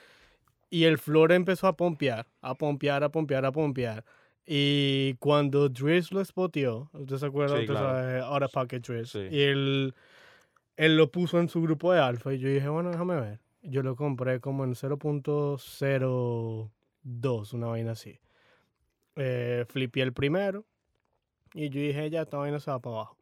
[0.69, 4.05] y el flor empezó a pompear, a pompear, a pompear, a pompear.
[4.45, 7.61] Y cuando Driz lo spoteó, ¿usted se acuerda?
[7.61, 8.25] Sí, claro.
[8.27, 9.11] Out of Pocket Driz.
[9.11, 9.27] Sí.
[9.31, 9.95] Y él,
[10.77, 12.33] él lo puso en su grupo de alfa.
[12.35, 13.41] Y yo dije, bueno, déjame ver.
[13.63, 18.19] Yo lo compré como en 0.02, una vaina así.
[19.17, 20.65] Eh, flippé el primero.
[21.55, 23.17] Y yo dije, ya, esta vaina se va para abajo.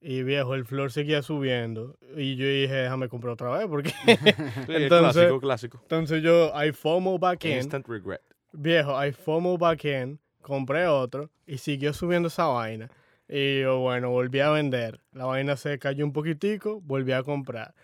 [0.00, 1.96] Y viejo, el flor seguía subiendo.
[2.16, 3.66] Y yo dije, déjame comprar otra vez.
[3.68, 3.92] Porque
[4.68, 5.78] Entonces- clásico, clásico.
[5.82, 7.52] entonces yo, I FOMO back in.
[7.56, 8.22] Instant regret.
[8.52, 12.88] Viejo, I FOMO back in, compré otro y siguió subiendo esa vaina.
[13.28, 15.00] Y yo, bueno, volví a vender.
[15.12, 17.74] La vaina se cayó un poquitico, volví a comprar.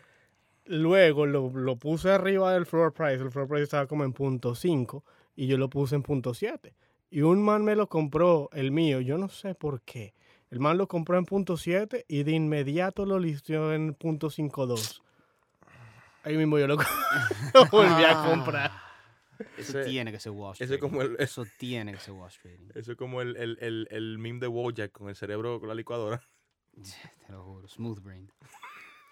[0.66, 3.22] Luego lo, lo puse arriba del floor price.
[3.22, 5.04] El floor price estaba como en punto 5
[5.36, 6.74] y yo lo puse en punto 7.
[7.10, 10.14] Y un man me lo compró, el mío, yo no sé por qué.
[10.50, 15.00] El man lo compró en punto 7 y de inmediato lo listió en punto 5.2.
[16.22, 16.76] Ahí mismo yo lo,
[17.54, 18.89] lo volví a comprar.
[19.56, 20.70] Eso tiene que ser Wall Street.
[20.70, 22.60] Eso, como el, eso tiene que ser Wall Street.
[22.74, 25.74] Eso es como el, el, el, el meme de Wojak con el cerebro con la
[25.74, 26.22] licuadora.
[27.26, 28.30] Te lo juro, smooth brain.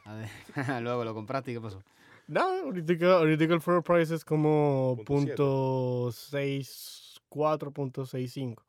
[0.04, 0.28] A ver,
[0.82, 1.82] luego lo compraste y qué pasó.
[2.26, 8.62] No, ahorita, ahorita el floor price es como .6, 4.65.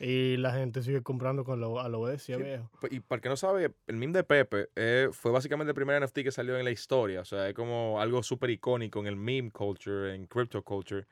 [0.00, 2.42] Y la gente sigue comprando con lo, a lo bestia, Sí.
[2.42, 2.70] viejo.
[2.80, 5.74] Pues, Y para el que no sabe, el meme de Pepe eh, fue básicamente el
[5.74, 7.20] primer NFT que salió en la historia.
[7.20, 11.06] O sea, es como algo súper icónico en el meme culture, en crypto culture.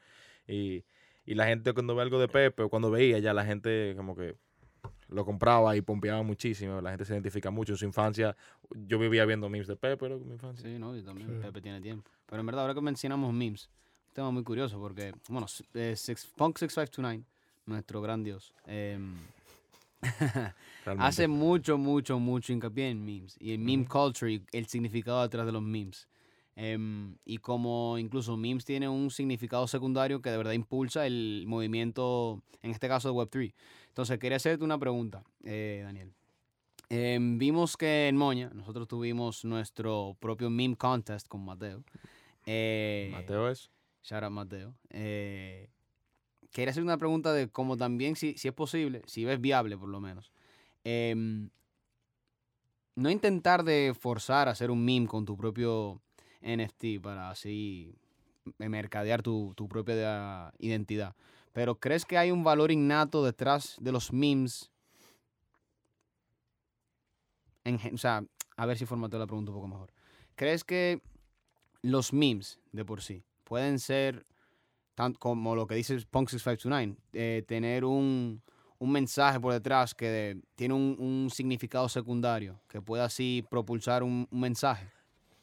[0.46, 0.84] Y,
[1.24, 4.14] y la gente cuando ve algo de Pepe, o cuando veía ya la gente como
[4.14, 4.36] que
[5.08, 6.80] lo compraba y pompeaba muchísimo.
[6.80, 7.72] La gente se identifica mucho.
[7.72, 8.36] En su infancia,
[8.70, 10.68] yo vivía viendo memes de Pepe en mi infancia.
[10.68, 11.28] Sí, no, yo también.
[11.28, 11.34] Sí.
[11.42, 12.10] Pepe tiene tiempo.
[12.26, 13.68] Pero en verdad, ahora que mencionamos memes,
[14.08, 17.24] un tema muy curioso porque, bueno, eh, Six- Punk 6529,
[17.66, 19.14] nuestro gran dios, em,
[20.98, 25.46] hace mucho, mucho, mucho hincapié en memes y en meme culture y el significado detrás
[25.46, 26.08] de los memes.
[26.58, 32.42] Em, y como incluso memes tiene un significado secundario que de verdad impulsa el movimiento,
[32.62, 33.52] en este caso de Web3.
[33.88, 36.12] Entonces, quería hacerte una pregunta, eh, Daniel.
[36.88, 41.82] Em, vimos que en Moña nosotros tuvimos nuestro propio meme contest con Mateo.
[42.46, 43.70] Eh, Mateo es.
[44.02, 44.74] Shout out Mateo.
[44.90, 45.68] Eh,
[46.52, 49.88] quería hacer una pregunta de cómo también, si, si es posible, si es viable por
[49.88, 50.32] lo menos,
[50.84, 51.50] em,
[52.94, 56.00] no intentar de forzar a hacer un meme con tu propio
[56.40, 57.94] NFT para así
[58.58, 61.14] eh, mercadear tu, tu propia identidad.
[61.52, 64.70] Pero ¿crees que hay un valor innato detrás de los memes?
[67.92, 68.24] O sea,
[68.56, 69.92] a ver si formateo la pregunta un poco mejor.
[70.34, 71.00] ¿Crees que
[71.82, 74.26] los memes de por sí pueden ser,
[74.96, 78.42] tan, como lo que dice Punk 6529, eh, tener un,
[78.78, 84.26] un mensaje por detrás que tiene un, un significado secundario, que pueda así propulsar un,
[84.30, 84.88] un mensaje?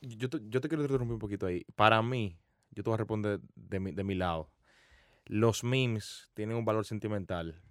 [0.02, 1.64] Yo te, yo te quiero interrumpir un poquito ahí.
[1.76, 2.36] Para mí,
[2.72, 4.50] yo te voy a responder de mi, de mi lado.
[5.26, 7.62] Los memes tienen un valor sentimental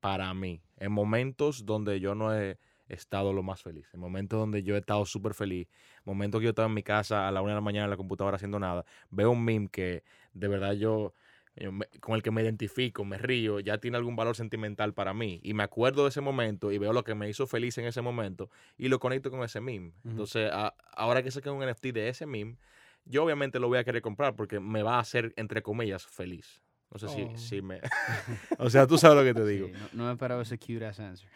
[0.00, 0.62] para mí.
[0.76, 2.58] En momentos donde yo no he
[2.88, 3.88] estado lo más feliz.
[3.92, 5.68] En momentos donde yo he estado súper feliz.
[6.04, 7.96] Momentos que yo estaba en mi casa a la una de la mañana en la
[7.96, 8.84] computadora haciendo nada.
[9.10, 11.14] Veo un meme que de verdad yo,
[11.56, 15.12] yo me- con el que me identifico, me río, ya tiene algún valor sentimental para
[15.14, 15.40] mí.
[15.42, 18.00] Y me acuerdo de ese momento y veo lo que me hizo feliz en ese
[18.02, 19.92] momento y lo conecto con ese meme.
[20.04, 22.56] Entonces, a- ahora que saqué un NFT de ese meme,
[23.04, 26.62] yo obviamente lo voy a querer comprar porque me va a hacer, entre comillas, feliz.
[26.90, 27.36] No sé si, Oh.
[27.36, 27.80] si me...
[28.58, 29.66] o sea, tú sabes lo que te digo.
[29.66, 31.28] Sí, no, no me esperaba ese cute ass answer.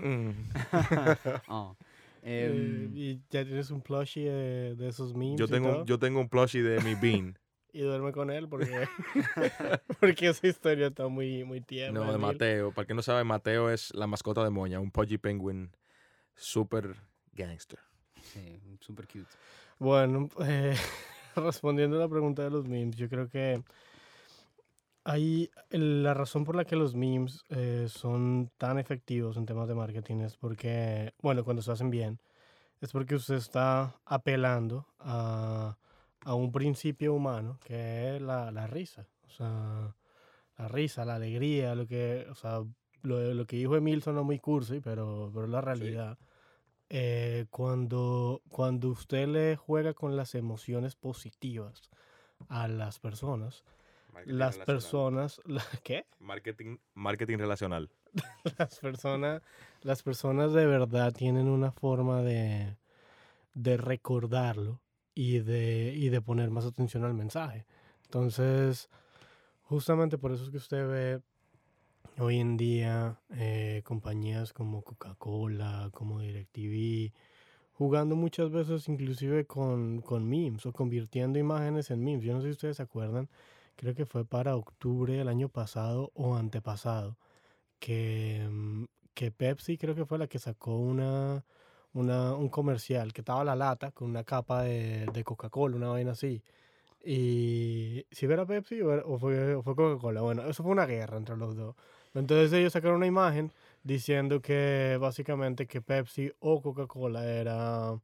[0.00, 0.30] Mm.
[1.48, 1.76] Oh,
[2.24, 2.46] Eh,
[2.86, 5.98] em, y ya tienes un plushie de, de esos memes yo, y tengo, todo, yo
[5.98, 7.36] tengo un plushie de mi bean.
[7.72, 8.86] y duerme con él porque,
[9.98, 12.00] porque esa historia está muy, muy tierna.
[12.00, 12.18] no, de.
[12.18, 12.70] Mateo.
[12.72, 15.70] Para quien no sabe, Mateo es la mascota de Moña, un Pudgy Penguin
[16.36, 16.94] super
[17.32, 17.78] gangster.
[18.20, 19.26] sí, super cute.
[19.78, 20.76] Bueno, eh,
[21.34, 23.62] respondiendo a la pregunta de los memes, yo creo que
[25.04, 29.74] hay la razón por la que los memes eh, son tan efectivos en temas de
[29.74, 32.20] marketing es porque, bueno, cuando se hacen bien,
[32.80, 35.76] es porque usted está apelando a,
[36.24, 39.06] a un principio humano que es la, la risa.
[39.26, 39.96] O sea,
[40.58, 42.60] la risa, la alegría, lo que, o sea,
[43.02, 46.18] lo, lo que dijo Emil sonó muy cursi, pero, pero la realidad.
[46.90, 51.90] Eh, cuando, cuando usted le juega con las emociones positivas
[52.48, 53.64] a las personas,
[54.24, 56.06] las personas, la- ¿qué?
[56.18, 57.90] Marketing, marketing relacional.
[58.58, 59.40] Las personas,
[59.80, 62.76] las personas de verdad tienen una forma de,
[63.54, 64.80] de recordarlo
[65.14, 67.64] y de, y de poner más atención al mensaje.
[68.04, 68.90] Entonces,
[69.62, 71.22] justamente por eso es que usted ve
[72.18, 77.12] hoy en día eh, compañías como Coca-Cola, como DirecTV,
[77.72, 82.24] jugando muchas veces inclusive con, con memes o convirtiendo imágenes en memes.
[82.24, 83.30] Yo no sé si ustedes se acuerdan,
[83.82, 87.18] creo que fue para octubre del año pasado o antepasado,
[87.80, 91.44] que, mm, que Pepsi creo que fue la que sacó una,
[91.94, 96.12] una, un comercial que estaba la lata con una capa de, de Coca-Cola, una vaina
[96.12, 96.42] así.
[97.04, 100.20] Y si era Pepsi o, era- o fue, o fue Coca-Cola.
[100.22, 101.76] Bueno, eso fue una guerra entre los dos.
[102.14, 103.52] Entonces ellos sacaron una imagen
[103.84, 107.98] diciendo que básicamente que Pepsi o Coca-Cola era,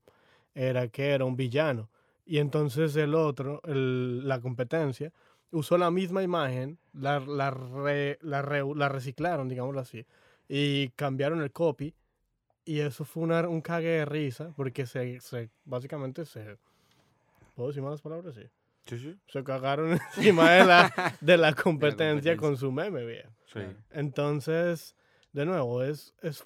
[0.54, 1.88] era que era un villano.
[2.26, 5.12] Y entonces el otro, el- la competencia,
[5.52, 10.06] usó la misma imagen, la, la, re- la, re- la reciclaron, digámoslo así,
[10.48, 11.94] y cambiaron el copy.
[12.64, 16.58] Y eso fue una- un cague de risa, porque se, se básicamente se...
[17.54, 18.34] ¿Puedo decir malas palabras?
[18.34, 18.42] Sí.
[18.86, 19.18] Sí, sí.
[19.26, 23.30] Se cagaron encima de la, de la competencia con su meme, viejo.
[23.52, 23.60] Sí.
[23.90, 24.94] Entonces,
[25.32, 26.44] de nuevo, es, es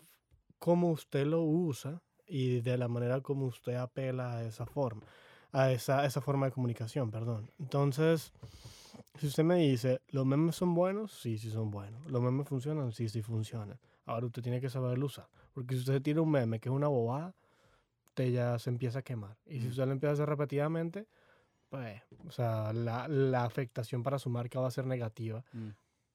[0.58, 5.02] como usted lo usa y de la manera como usted apela a esa forma,
[5.52, 7.50] a esa, esa forma de comunicación, perdón.
[7.58, 8.32] Entonces,
[9.18, 11.12] si usted me dice, ¿los memes son buenos?
[11.12, 12.04] Sí, sí son buenos.
[12.10, 12.92] ¿Los memes funcionan?
[12.92, 13.78] Sí, sí funcionan.
[14.06, 15.26] Ahora usted tiene que saberlo usar.
[15.54, 17.34] Porque si usted tiene un meme que es una bobada,
[18.06, 19.36] usted ya se empieza a quemar.
[19.46, 19.70] Y si Mm.
[19.70, 21.06] usted lo empieza a hacer repetidamente,
[21.68, 25.68] pues, o sea, la, la afectación para su marca va a ser negativa Mm.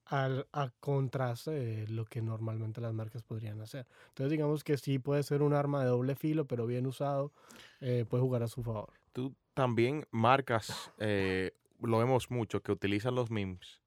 [0.06, 3.86] al, a contraste de lo que normalmente las marcas podrían hacer.
[4.08, 7.32] Entonces digamos que sí puede ser un arma de doble filo, pero bien usado,
[7.80, 8.90] eh, puede jugar a su favor.
[9.12, 13.82] Tú también marcas, eh, lo vemos mucho, que utilizan los memes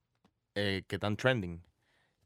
[0.55, 1.63] eh, que están trending.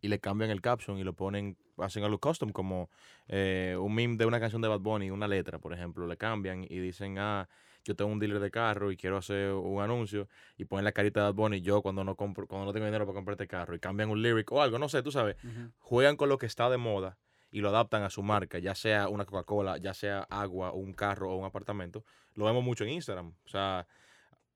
[0.01, 2.89] y le cambian el caption y lo ponen, hacen algo custom, como
[3.27, 6.63] eh, un meme de una canción de Bad Bunny, una letra, por ejemplo, le cambian
[6.63, 7.49] y dicen, ah,
[7.83, 11.21] yo tengo un dealer de carro y quiero hacer un anuncio y ponen la carita
[11.21, 13.75] de Bad Bunny, yo cuando no compro, cuando no tengo dinero para comprar este carro
[13.75, 15.37] y cambian un lyric o algo, no sé, tú sabes,
[15.79, 17.17] juegan con lo que está de moda
[17.51, 20.93] y lo adaptan a su marca, ya sea una Coca-Cola, ya sea agua, o un
[20.93, 22.03] carro o un apartamento.
[22.33, 23.33] Lo vemos mucho en Instagram.
[23.45, 23.87] O sea,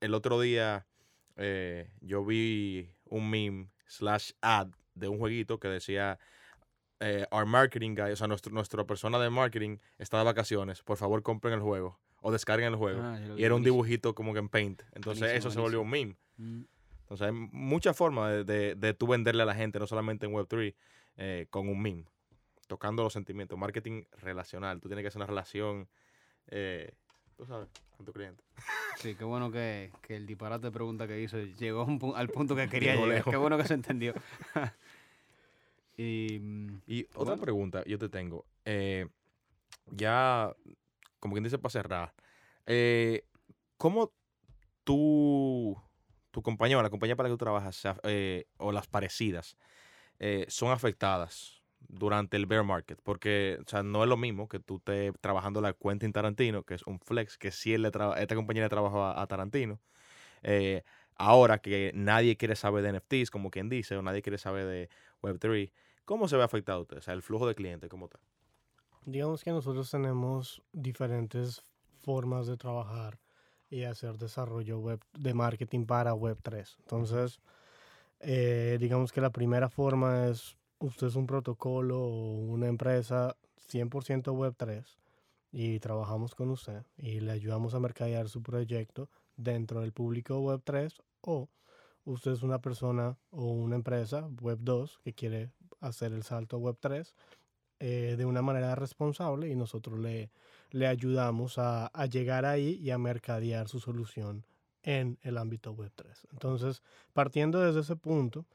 [0.02, 0.86] el otro día
[1.40, 6.20] eh, yo vi un meme slash ad de un jueguito que decía
[7.00, 10.98] eh, our marketing guy, o sea, nuestro, nuestra persona de marketing está de vacaciones, por
[10.98, 13.02] favor compren el juego o descarguen el juego.
[13.02, 14.82] Ah, y era un dibujito como que en Paint.
[14.92, 16.18] Entonces Buenísimo, eso se volvió un meme.
[16.38, 16.62] Mm.
[17.02, 20.34] Entonces hay muchas formas de, de, de tú venderle a la gente, no solamente en
[20.34, 20.76] Web3,
[21.18, 22.06] eh, con un meme,
[22.68, 23.58] tocando los sentimientos.
[23.58, 25.88] Marketing relacional, tú tienes que hacer una relación,
[26.48, 26.92] eh,
[27.40, 28.44] tú sabes, con tu cliente.
[28.98, 32.54] Sí, qué bueno que, que el disparate de pregunta que hizo llegó pu- al punto
[32.54, 33.08] que quería llegar.
[33.10, 33.32] lejos.
[33.32, 34.14] Qué bueno que se entendió.
[35.98, 37.42] y mm, Y otra Bueno.
[37.42, 38.46] pregunta yo te tengo.
[38.66, 39.08] eh,
[39.92, 40.54] ya,
[41.22, 42.14] como quien dice para cerrar,
[42.66, 43.24] eh,
[43.78, 44.12] ¿cómo
[44.84, 45.76] tú,
[46.32, 49.58] tu compañía o la compañía para la que tú trabajas eh, o las parecidas
[50.50, 53.00] son afectadas durante el bear market?
[53.04, 56.64] Porque o sea, no es lo mismo que tú estés trabajando la cuenta en Tarantino,
[56.64, 59.80] que es un flex, que si él le esta compañía le trabaja a, a Tarantino.
[60.44, 60.84] eh,
[61.18, 64.90] ahora que nadie quiere saber de NFTs, como quien dice, o nadie quiere saber de
[65.22, 65.74] Web3,
[66.06, 66.98] ¿cómo se ve afectado usted?
[66.98, 68.20] O sea, el flujo de clientes, ¿cómo está?
[69.06, 71.64] Digamos que nosotros tenemos diferentes
[71.98, 73.20] formas de trabajar
[73.70, 76.78] y hacer desarrollo web de marketing para Web3.
[76.80, 77.40] Entonces,
[78.22, 83.36] eh, digamos que la primera forma es, usted es un protocolo o una empresa
[83.70, 84.86] 100% Web3
[85.52, 90.94] y trabajamos con usted y le ayudamos a mercadear su proyecto dentro del público Web3
[91.22, 91.50] o
[92.06, 95.52] usted es una persona o una empresa Web2 que quiere
[95.82, 97.14] hacer el salto a Web3
[97.80, 100.32] eh, de una manera responsable y nosotros le,
[100.72, 104.46] le ayudamos a, a llegar ahí y a mercadear su solución
[104.84, 106.06] en el ámbito Web3.
[106.32, 106.82] Entonces,
[107.14, 108.46] partiendo desde ese punto,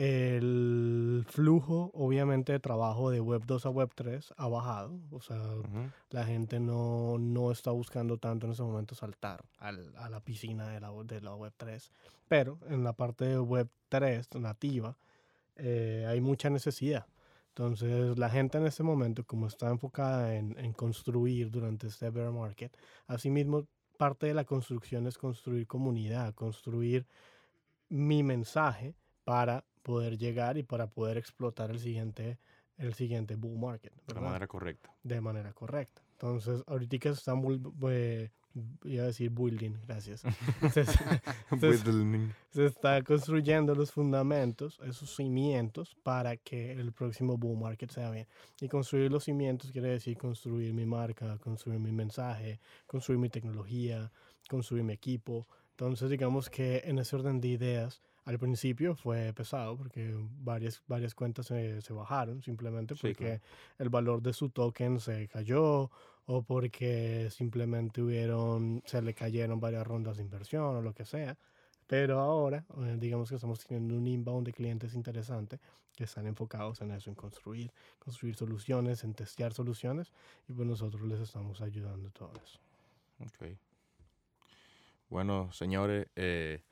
[0.00, 4.98] el flujo, obviamente, de trabajo de Web 2 a Web 3 ha bajado.
[5.10, 5.90] O sea, Ujú.
[6.10, 10.68] la gente no, no está buscando tanto en ese momento saltar al- a la piscina
[10.68, 11.92] de la, de la Web 3.
[12.28, 14.96] Pero en la parte de Web 3 nativa
[15.56, 17.06] eh, hay mucha necesidad.
[17.48, 22.30] Entonces la gente en ese momento, como está enfocada en, en construir durante este bear
[22.32, 22.74] market,
[23.06, 23.66] asimismo
[23.98, 27.06] parte de la construcción es construir comunidad, construir
[27.90, 28.94] mi mensaje
[29.24, 32.38] para poder llegar y para poder explotar el siguiente,
[32.76, 33.92] el siguiente bull market.
[33.94, 34.22] De ¿verdad?
[34.22, 34.90] manera correcta.
[35.02, 36.02] de manera correcta.
[36.12, 37.42] Entonces, ahorita que se están,
[37.88, 38.30] eh,
[38.84, 40.20] iba a decir building, gracias.
[40.72, 41.78] se, se-
[42.50, 48.26] se está construyendo los fundamentos, esos cimientos, para que el próximo bull market sea bien.
[48.60, 54.10] Y construir los cimientos quiere decir construir mi marca, construir mi mensaje, construir mi tecnología,
[54.48, 55.46] construir mi equipo.
[55.70, 61.14] Entonces, digamos que en ese orden de ideas, al principio fue pesado porque varias, varias
[61.14, 63.40] cuentas se, se bajaron simplemente Sí, porque claro.
[63.78, 65.90] el valor de su token se cayó
[66.26, 71.36] o porque simplemente hubieron, se le cayeron varias rondas de inversión o lo que sea.
[71.86, 75.58] Pero ahora, eh, digamos que estamos teniendo un inbound de clientes interesante
[75.96, 80.12] que están enfocados en eso, en construir, construir soluciones, en testear soluciones
[80.46, 82.60] y pues nosotros les estamos ayudando en todo eso.
[83.18, 83.56] Ok.
[85.08, 86.62] Bueno, señores, eh,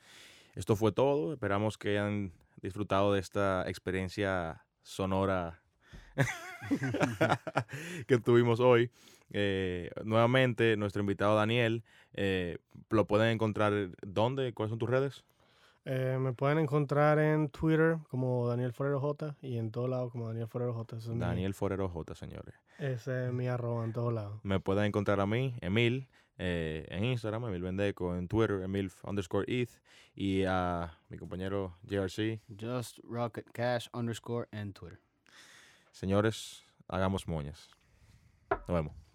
[0.58, 1.32] esto fue todo.
[1.32, 5.60] Esperamos que hayan disfrutado de esta experiencia sonora
[8.06, 8.90] que tuvimos hoy.
[9.30, 11.84] Eh, nuevamente, nuestro invitado Daniel,
[12.14, 12.58] eh,
[12.90, 14.52] lo pueden encontrar ¿dónde?
[14.54, 15.24] ¿Cuáles son tus redes?
[15.84, 20.28] Eh, me pueden encontrar en Twitter como Daniel Forero J y en todo lado como
[20.28, 20.96] Daniel Forero J.
[21.08, 22.54] Mi- Daniel Forero J, señores.
[22.78, 24.40] Ese es mi arroba en todos lados.
[24.42, 29.44] Me pueden encontrar a mí, Emil, eh, en Instagram, Emil Vendeco, en Twitter, Emil underscore
[29.48, 29.70] ETH,
[30.14, 32.40] y a mi compañero JRC.
[32.58, 35.00] Just Rocket Cash underscore en Twitter.
[35.90, 37.70] Señores, hagamos moñas.
[38.50, 39.07] Nos vemos.